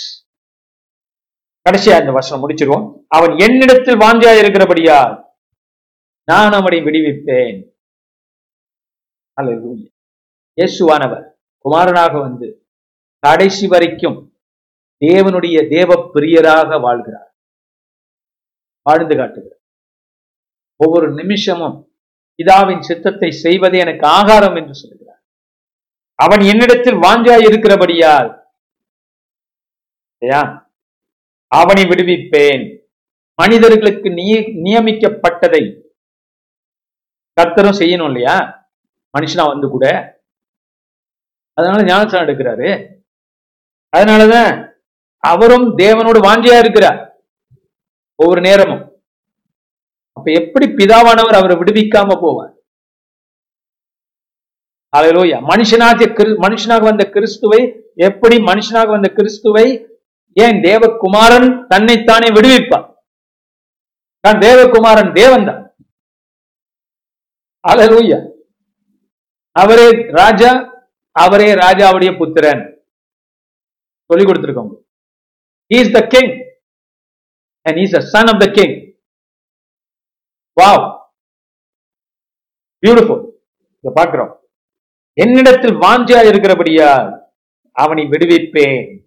கடைசியா 1.66 1.94
இந்த 2.02 2.12
வருஷம் 2.16 2.42
முடிச்சிருவோம். 2.42 2.86
அவன் 3.16 3.32
என்னிடத்தில் 3.46 4.02
வாஞ்சியா 4.04 4.32
இருக்கிறபடியா 4.40 4.98
நான் 6.30 6.56
அவனை 6.58 6.78
விடுவிப்பேன். 6.86 7.58
இயேசுவானவர் 10.58 11.26
குமாரனாக 11.64 12.14
வந்து 12.26 12.48
கடைசி 13.26 13.66
வரைக்கும் 13.74 14.18
தேவனுடைய 15.04 15.56
தேவ 15.76 15.90
பிரியராக 16.14 16.80
வாழ்கிறார். 16.86 17.30
வாழ்ந்து 18.88 19.14
காட்டுகிறார். 19.20 19.62
ஒவ்வொரு 20.84 21.08
நிமிஷமும் 21.20 21.76
பிதாவின் 22.38 22.84
சித்தத்தை 22.88 23.30
செய்வதே 23.44 23.78
எனக்கு 23.84 24.06
ஆகாரம் 24.18 24.56
என்று 24.60 24.74
சொல்கிறார் 24.74 25.02
அவன் 26.14 26.40
என்னிடத்தில் 26.40 26.94
வாஞ்சாய் 26.94 27.44
இருக்கிறபடியால். 27.44 28.48
இல்லையா? 30.18 30.72
அவனை 31.46 31.82
விடுவிப்பேன். 31.82 32.82
மனிதர்களுக்கு 33.34 34.10
நிய- 34.10 34.48
நியமிக்கப்பட்டதை 34.48 35.82
கர்த்தரும் 37.40 37.78
செய்யணும் 37.78 38.04
இல்லையா? 38.04 38.68
மனுஷனா 39.18 39.46
வந்து 39.46 39.68
கூட. 39.68 40.12
அதனால 41.52 41.84
ஞானஸ்தானம் 41.84 42.34
எடுக்கிறாரு. 42.34 43.00
அதனாலதான் 43.96 44.72
அவரும் 45.16 45.78
தேவனோடு 45.78 46.20
வாஞ்சியா 46.22 46.58
இருக்கிறார். 46.58 47.24
ஒவ்வொரு 48.14 48.40
நேரமும். 48.40 49.04
அப்ப 50.12 50.32
எப்படி 50.32 50.66
பிதாவானவர் 50.66 51.36
அவரை 51.36 51.56
விடுவிக்காம 51.56 52.24
போவார்? 52.24 52.53
அலையிலோயா 54.96 55.38
மனுஷனாகிய 55.42 56.12
கிரு- 56.12 56.38
மனுஷனாக 56.38 56.82
வந்த 56.82 57.10
கிறிஸ்துவை 57.10 57.60
எப்படி 57.94 58.36
மனுஷனாக 58.36 58.86
வந்த 58.88 59.08
கிறிஸ்துவை 59.08 59.66
ஏன் 60.36 60.62
தேவகுமாரன் 60.62 61.66
தன்னைத்தானே 61.68 62.28
விடுவிப்பார்? 62.28 62.86
தான் 64.20 64.38
தேவகுமாரன் 64.38 65.12
தேவன் 65.12 65.44
தான். 65.44 65.60
அலையிலோயா 67.64 68.18
அவரே 69.50 69.90
ராஜா 70.10 70.50
அவரே 71.12 71.54
ராஜாவுடைய 71.54 72.18
புத்திரன். 72.18 72.62
சொல்லி 74.10 74.24
கொடுத்திருக்கோங்க 74.24 74.74
is 75.70 75.92
the 75.92 76.06
king 76.06 76.32
and 77.66 77.76
is 77.76 77.92
he 77.92 77.98
is 77.98 78.04
the 78.04 78.10
son 78.14 78.34
of 78.34 78.40
the 78.40 78.50
king. 78.52 78.72
Wow. 80.56 80.76
Beautiful. 82.82 83.20
பார்க்கிறோம். 83.94 84.43
என்னிடத்தில் 85.14 85.74
வாஞ்சியா 85.74 86.28
இருக்கிறபடியால் 86.28 87.32
அவனை 87.72 88.04
விடுவிப்பேன். 88.04 89.02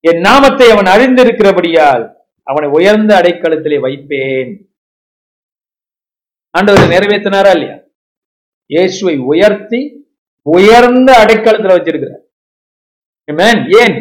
என் 0.00 0.20
நாமத்தை 0.20 0.70
அவன் 0.70 0.84
அழிந்திருக்கிறபடியால் 0.84 2.14
அவனை 2.42 2.68
உயர்ந்த 2.68 3.20
அடைக்கலத்திலே 3.20 3.80
வைப்பேன். 3.80 4.52
ஆண்டவர் 6.50 6.88
நிறைவேற்றினாரா 6.88 7.50
இல்லையா? 7.50 7.78
இயேசுவை 8.66 9.18
உயர்த்தி 9.18 9.80
உயர்ந்த 10.42 11.24
அடைக்கலத்துல 11.24 11.74
வச்சிருக்கிறார். 11.76 12.24
ஏன்? 13.82 13.96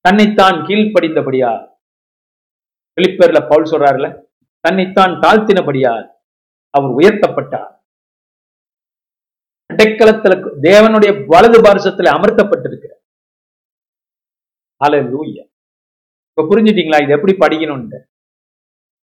தன்னைத்தான் 0.00 0.56
கீழ்ப்படிந்தபடியா 0.66 1.68
பிலிப்பர்ல 2.96 3.48
பவுல் 3.48 3.70
சொல்றாருல 3.70 4.24
தன்னைத்தான் 4.60 5.10
தாழ்த்தினபடியால் 5.10 6.06
அவர் 6.70 6.90
உயர்த்தப்பட்டார். 6.90 7.81
அடைக்கலத்துல 9.70 10.34
தேவனுடைய 10.66 11.10
வலது 11.26 11.58
பாரசத்துல 11.62 12.12
அமர்த்தப்பட்டிருக்கிறார். 12.16 13.00
இப்ப 16.30 16.42
புரிஞ்சுட்டீங்களா? 16.50 17.02
இது 17.02 17.12
எப்படி 17.16 17.32
படிக்கணும்னு? 17.42 17.98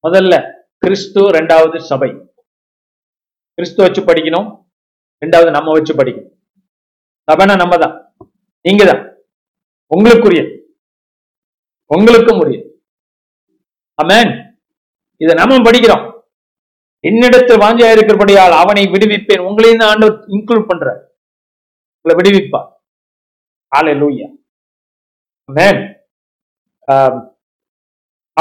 முதல்ல 0.08 0.34
கிறிஸ்து 0.78 1.22
ரெண்டாவது 1.32 1.78
சபை. 1.78 2.10
கிறிஸ்து 3.54 3.84
வச்சு 3.84 4.02
படிக்கணும் 4.02 4.48
ரெண்டாவது 5.26 5.50
நம்ம 5.50 5.72
வச்சு 5.72 5.94
படிக்கணும். 5.94 6.36
சபைனா 7.32 7.56
நம்ம 7.62 7.78
தான் 7.78 7.96
நீங்க 8.66 8.84
தான் 8.92 9.02
உங்களுக்குரிய. 9.96 10.42
உங்களுக்கும் 11.86 12.40
உரிய. 12.40 12.60
அமேன் 14.04 14.32
இதை 15.22 15.34
நம்ம 15.36 15.58
படிக்கிறோம். 15.58 16.04
என்னிடத்தில் 17.04 17.62
வாஞ்சியா 17.64 17.90
இருக்கிறபடியால் 17.96 18.56
அவனை 18.62 18.84
விடுவிப்பேன். 18.94 19.46
உங்களையும் 19.50 19.82
தான் 19.82 19.92
ஆண்டவர் 19.94 20.18
இன்க்ளூட் 20.36 20.70
பண்றார். 20.72 21.02
உங்களை 21.98 22.14
விடுவிப்பா 22.20 22.62
ஆலை 23.72 23.94
லூயா 24.02 24.28
மேன் 25.50 25.82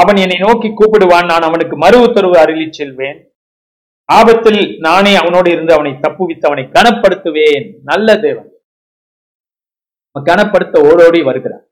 அவன் 0.00 0.18
என்னை 0.24 0.36
நோக்கி 0.44 0.68
கூப்பிடுவான். 0.68 1.30
நான் 1.30 1.46
அவனுக்கு 1.48 1.76
மறு 1.84 1.96
உத்தரவு 2.06 2.36
அருளி 2.42 2.66
செல்வேன். 2.78 3.18
ஆபத்தில் 4.08 4.60
நானே 4.86 5.12
அவனோடு 5.20 5.48
இருந்து 5.54 5.72
அவனை 5.76 5.92
தப்புவித்து 6.04 6.44
அவனை 6.48 6.64
கனப்படுத்துவேன். 6.76 7.66
நல்ல 7.90 8.18
தேவன். 8.26 8.50
கனப்படுத்த 10.28 10.76
ஓடோடி 10.90 11.20
வருகிறான். 11.28 11.64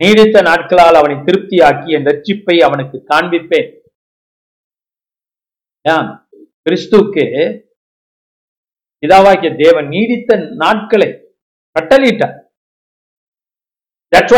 நீடித்த 0.00 0.36
நாட்களால் 0.48 0.98
அவனை 1.00 1.16
திருப்தியாக்கி 1.26 1.88
என் 1.96 2.06
ரட்சிப்பை 2.10 2.56
அவனுக்கு 2.68 2.98
காண்பிப்பேன். 3.12 3.70
ஆம், 5.84 6.10
கிறிஸ்துவுக்கு 6.66 7.24
பிதாவாகிய 9.02 9.50
தேவன் 9.56 9.88
நீடித்த 9.94 10.30
நாட்களை 10.62 11.10
கட்டளிட்டார் 11.76 12.38
That's 14.12 14.32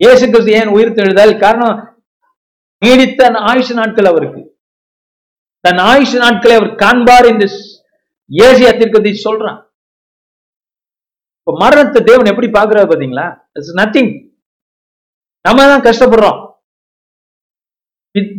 இயேசு 0.00 0.24
கிறிஸ்து 0.32 0.52
ஏன் 0.58 0.70
உயிர் 0.74 0.94
தெழுதல் 0.96 1.32
காரணம் 1.42 1.78
நீடித்த 2.82 3.20
ஆயுஷ் 3.50 3.72
நாட்கள் 3.78 4.08
அவருக்கு. 4.10 4.42
தன் 5.64 5.80
ஆயுஷ் 5.90 6.14
நாட்களை 6.22 6.54
அவர் 6.56 6.70
காண்பார் 6.82 7.28
என்று 7.30 7.46
ஏசியா 8.30 8.70
தீர்க்கதை 8.78 9.12
சொல்றான். 9.24 9.58
இப்ப 11.40 11.54
மரணத்தை 11.62 12.02
தேவன் 12.02 12.30
எப்படி 12.32 12.48
பாக்குறாரு 12.58 12.90
பாத்தீங்களா? 12.92 13.26
இட்ஸ் 13.56 13.74
நத்திங் 13.80 14.12
நம்ம 15.44 15.66
தான் 15.72 15.86
கஷ்டப்படுறோம். 15.88 16.38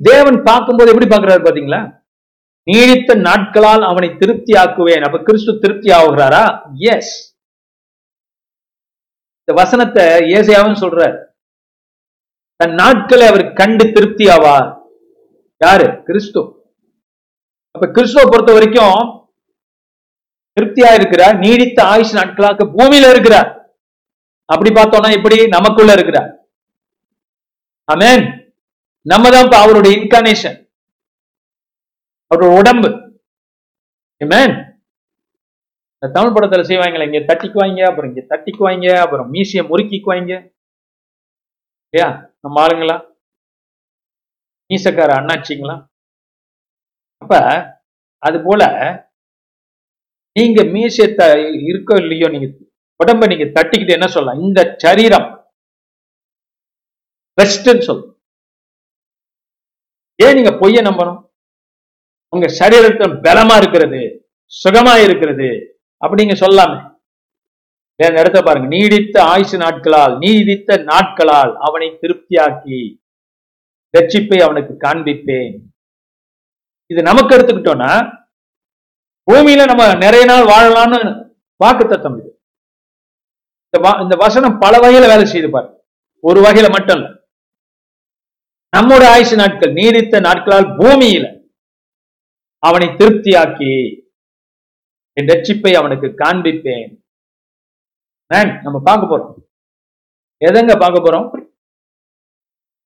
தேவன் 0.09 0.43
பார்க்கும்போது 0.43 0.91
எப்படி 0.91 1.09
பார்க்கிறாரு 1.11 1.41
பாத்தீங்களா? 1.45 1.81
நீடித்த 2.67 3.11
நாட்களால் 3.15 3.81
அவனை 3.81 4.09
திருப்தி 4.21 4.53
ஆக்குவேன் 4.53 5.05
அப்ப 5.07 5.19
கிறிஸ்து 5.27 5.59
திருப்தி 5.59 5.89
ஆகுகிறாரா 5.97 6.43
எஸ் 6.93 7.13
இந்த 9.41 9.53
வசனத்தை 9.61 10.03
ஏசையாவும் 10.37 10.81
சொல்றார். 10.81 11.15
தன் 12.55 12.73
நாட்களை 12.73 13.27
அவர் 13.27 13.53
கண்டு 13.53 13.85
திருப்தி 13.93 14.25
ஆவார் 14.27 14.67
யாரு? 15.61 15.87
கிறிஸ்து. 16.03 16.41
அப்ப 17.75 17.87
கிறிஸ்துவ 17.87 18.23
பொறுத்த 18.29 18.51
வரைக்கும் 18.53 18.99
திருப்தியா 20.57 20.93
இருக்கிறார் 20.93 21.35
நீடித்த 21.37 21.79
ஆயுஷ் 21.83 22.17
நாட்களாக 22.19 22.65
பூமியில 22.77 23.09
இருக்கிறார். 23.13 23.49
அப்படி 24.45 24.69
பார்த்தோம்னா 24.69 25.11
எப்படி? 25.17 25.47
நமக்குள்ள 25.47 25.91
இருக்கிறார். 25.93 26.29
அமேன் 27.87 28.23
நம்ம 29.05 29.29
தான் 29.29 29.43
இப்ப 29.43 29.57
அவருடைய 29.57 29.93
இன்கார்னேஷன் 29.97 30.57
அவரோட 32.31 32.57
உடம்பு. 32.57 32.89
Amen. 34.21 34.51
இந்த 35.93 36.07
தமிழ் 36.13 36.35
படத்துல 36.35 36.61
செய்வாங்களே 36.69 37.07
இங்க 37.07 37.19
தட்டிக்குவாங்க 37.33 37.81
அப்புறம் 37.89 38.09
இங்க 38.11 38.35
தட்டிக்குவாங்க 38.35 38.99
அப்புறம் 38.99 39.31
மீசிய 39.33 39.61
முறுக்கிக்குவாங்க. 39.63 40.31
இல்லையா? 41.93 42.09
நம்ம 42.39 42.61
ஆளுங்களா? 42.63 42.95
மீசக்கார 44.69 45.11
அண்ணாச்சிங்களா? 45.19 45.75
அப்ப 47.17 47.33
அது 48.23 48.37
போல 48.43 48.61
நீங்க 50.39 50.63
மீசத்தை 50.63 51.27
இருக்கோ 51.69 51.95
இல்லையோ 52.01 52.29
நீங்க 52.29 52.47
உடம்ப 52.99 53.27
நீங்க 53.27 53.45
தட்டிக்கிட்டு 53.57 53.97
என்ன 53.97 54.07
சொல்லலாம்? 54.07 54.41
இந்த 54.41 54.75
சரீரம். 54.77 55.27
பெஸ்ட்னு 57.37 57.85
சொல்லலாம் 57.89 58.10
ஏன் 60.23 60.35
நீங்க 60.37 60.51
பொய்ய 60.61 60.79
நம்பணும்? 60.87 61.19
உங்க 62.33 62.47
சரீரத்தில் 62.59 63.19
பலமா 63.25 63.55
இருக்கிறது 63.61 64.01
சுகமா 64.51 64.93
இருக்கிறது 65.05 65.49
அப்படிங்க 66.01 66.35
சொல்லாமே. 66.43 66.79
வேற 67.99 68.13
இடத்த 68.21 68.39
பாருங்க. 68.41 68.67
நீடித்த 68.75 69.15
ஆயுசு 69.33 69.57
நாட்களால் 69.63 70.13
நீடித்த 70.23 70.77
நாட்களால் 70.91 71.51
அவனை 71.67 71.87
திருப்தியாக்கி 72.01 72.79
ரட்சிப்பை 73.93 74.39
அவனுக்கு 74.45 74.73
காண்பிப்பேன் 74.85 75.53
இது 76.91 77.01
நமக்கு 77.09 77.35
எடுத்துக்கிட்டோம்னா 77.35 77.91
பூமியில 79.27 79.65
நம்ம 79.71 79.83
நிறைய 80.03 80.23
நாள் 80.31 80.49
வாழலாம்னு 80.51 80.99
வாக்கு 81.61 81.83
தத்தம் 81.85 82.17
இது. 82.19 82.29
இந்த 83.73 83.89
இந்த 84.03 84.15
வசனம் 84.25 84.59
பல 84.63 84.73
வகையில 84.83 85.09
வேலை 85.11 85.25
செய்து 85.33 85.49
பாரு 85.55 85.69
ஒரு 86.23 86.39
வகையில 86.45 86.67
மட்டும் 86.75 86.97
இல்ல. 86.99 87.07
நம்முடைய 88.77 89.11
ஆயுசு 89.11 89.35
நாட்கள் 89.35 89.73
நீடித்த 89.73 90.19
நாட்களால் 90.19 90.77
பூமியில 90.77 91.49
அவனை 92.57 92.87
திருப்தியாக்கி 92.87 93.71
என் 95.13 95.25
ரட்சிப்பை 95.25 95.73
அவனுக்கு 95.75 96.07
காண்பிப்பேன். 96.07 96.99
நம்ம 98.61 98.81
பார்க்க 98.83 99.17
போறோம். 99.17 99.33
எதங்க 100.45 100.79
பார்க்க 100.79 101.03
போறோம்? 101.03 101.49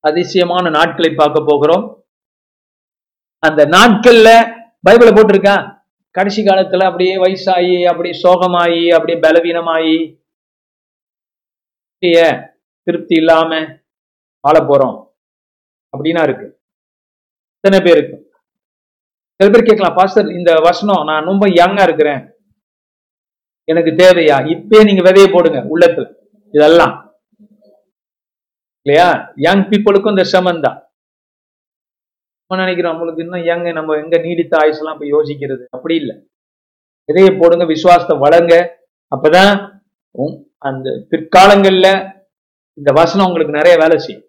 அதிசயமான 0.00 0.70
நாட்களை 0.70 1.14
பார்க்க 1.14 1.44
போகிறோம். 1.46 2.06
அந்த 3.38 3.64
நாட்கள்ல 3.66 4.28
பைபிள 4.88 5.08
போட்டிருக்கா? 5.14 5.80
கடைசி 6.10 6.42
காலத்துல 6.42 6.84
அப்படியே 6.84 7.16
வயசாகி 7.16 7.88
அப்படியே 7.88 8.22
சோகமாயி 8.22 8.94
அப்படியே 8.94 9.18
பலவீனமாயி 9.20 10.20
திருப்தி 12.82 13.14
இல்லாம 13.14 13.82
வாழ 14.40 14.58
போறோம். 14.58 15.05
அப்படின்னா 15.96 16.22
இருக்கு. 16.22 16.60
எத்தனை 17.54 17.84
பேர் 17.84 17.98
இருக்கு? 17.98 18.30
சில 19.40 19.50
பேர் 19.50 19.68
கேட்கலாம் 19.68 19.94
பாஸ்டர் 19.94 20.28
இந்த 20.30 20.54
வசனம் 20.54 21.04
நான் 21.04 21.24
ரொம்ப 21.24 21.48
யங்கா 21.48 21.82
இருக்கிறேன். 21.82 22.34
எனக்கு 23.64 23.90
தேவையா? 23.90 24.46
இப்பே 24.46 24.84
நீங்க 24.84 25.10
விதைய 25.10 25.32
போடுங்க 25.32 25.58
உள்ளத்துல. 25.58 26.14
இதெல்லாம். 26.54 27.18
இல்லையா? 28.82 29.32
யங் 29.36 29.62
பீப்புளுக்கும் 29.62 30.08
இந்த 30.08 30.24
சமன் 30.24 30.60
தான். 30.60 30.90
நம்ம 32.46 32.64
நினைக்கிறோம் 32.64 32.94
நம்மளுக்கு 32.94 33.20
இன்னும் 33.20 33.44
யங் 33.44 33.72
நம்ம 33.72 33.96
எங்க 33.96 34.18
நீடித்த 34.18 34.56
ஆயுசெல்லாம் 34.56 34.98
போய் 34.98 35.12
யோசிக்கிறது? 35.12 35.64
அப்படி 35.70 35.94
இல்லை. 35.94 36.28
விதைய 37.12 37.40
போடுங்க 37.40 37.64
விசுவாசத்தை 37.64 38.18
வளங்க. 38.18 38.78
அப்பதான் 39.16 39.80
உம் 40.10 40.50
அந்த 40.58 40.90
பிற்காலங்கள்ல 40.90 42.14
இந்த 42.74 42.92
வசனம் 42.92 43.26
உங்களுக்கு 43.26 43.54
நிறைய 43.54 43.76
வேலை 43.78 43.98
செய்யும். 43.98 44.25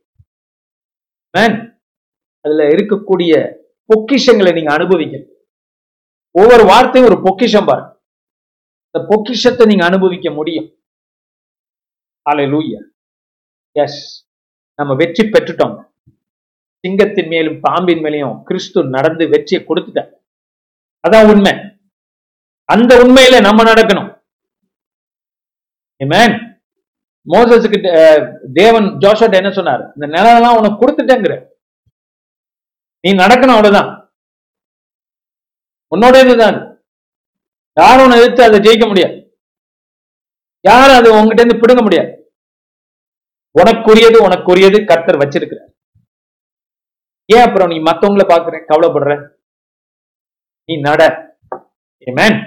அதுல 1.32 2.68
இருக்கக்கூடிய 2.68 3.56
பொக்கிஷங்களை 3.88 4.54
நீங்க 4.54 4.74
அனுபவிக்க 4.74 5.24
ஒவ்வொரு 6.32 6.66
வார்த்தையும் 6.66 7.12
ஒரு 7.12 7.22
பொக்கிஷம் 7.24 7.66
பாருங்க. 7.66 8.02
இந்த 8.92 9.08
பொக்கிஷத்தை 9.10 9.66
நீங்க 9.68 9.86
அனுபவிக்க 9.86 10.32
முடியும். 10.32 10.78
ஹalleluya 12.30 12.82
எஸ் 13.72 14.30
நம்ம 14.76 14.96
வெற்றி 14.96 15.28
பெற்றுட்டோம். 15.28 15.92
சிங்கத்தின் 16.80 17.28
மேலும் 17.28 17.60
பாம்பின் 17.62 18.04
மேலையும் 18.04 18.44
கிறிஸ்து 18.44 18.84
நடந்து 18.84 19.30
வெற்றியை 19.30 19.66
கொடுத்துட்டார். 19.66 20.12
அதான் 21.08 21.32
உண்மை. 21.32 21.54
அந்த 22.64 22.96
உண்மையில 22.96 23.42
நம்ம 23.42 23.64
நடக்கணும். 23.64 24.16
Amen. 26.04 26.47
மோசஸுக்கு 27.30 27.80
தேவன் 28.54 28.84
ஜோஷட் 28.84 29.36
என்ன 29.36 29.52
சொன்னார்? 29.52 29.94
இந்த 29.94 30.08
நிலமெல்லாம் 30.08 30.58
உனக்கு 30.58 30.88
கொடுத்துட்டேங்கிற. 30.88 31.48
நீ 33.00 33.14
நடக்கணும் 33.14 33.56
அவ்வளவுதான். 33.56 34.12
உன்னோட 35.96 36.26
இதுதான் 36.26 36.84
யாரும் 37.74 38.04
உன்னை 38.04 38.20
எதிர்த்து 38.20 38.44
அதை 38.44 38.60
ஜெயிக்க 38.60 38.88
முடியாது. 38.88 39.40
யாரும் 40.62 40.96
அதை 40.96 41.12
உங்ககிட்ட 41.12 41.42
இருந்து 41.42 41.60
பிடுங்க 41.60 41.82
முடியாது. 41.82 42.34
உனக்குரியது 43.60 44.18
உனக்குரியது 44.28 44.86
கர்த்தர் 44.86 45.18
வச்சிருக்கிறார். 45.18 45.74
ஏன் 47.26 47.46
அப்புறம் 47.46 47.68
நீ 47.68 47.76
மத்தவங்கள 47.76 48.24
பாக்குற 48.30 48.66
கவலைப்படுற? 48.68 49.30
நீ 50.66 50.80
நட. 50.80 51.26
Amen. 52.10 52.47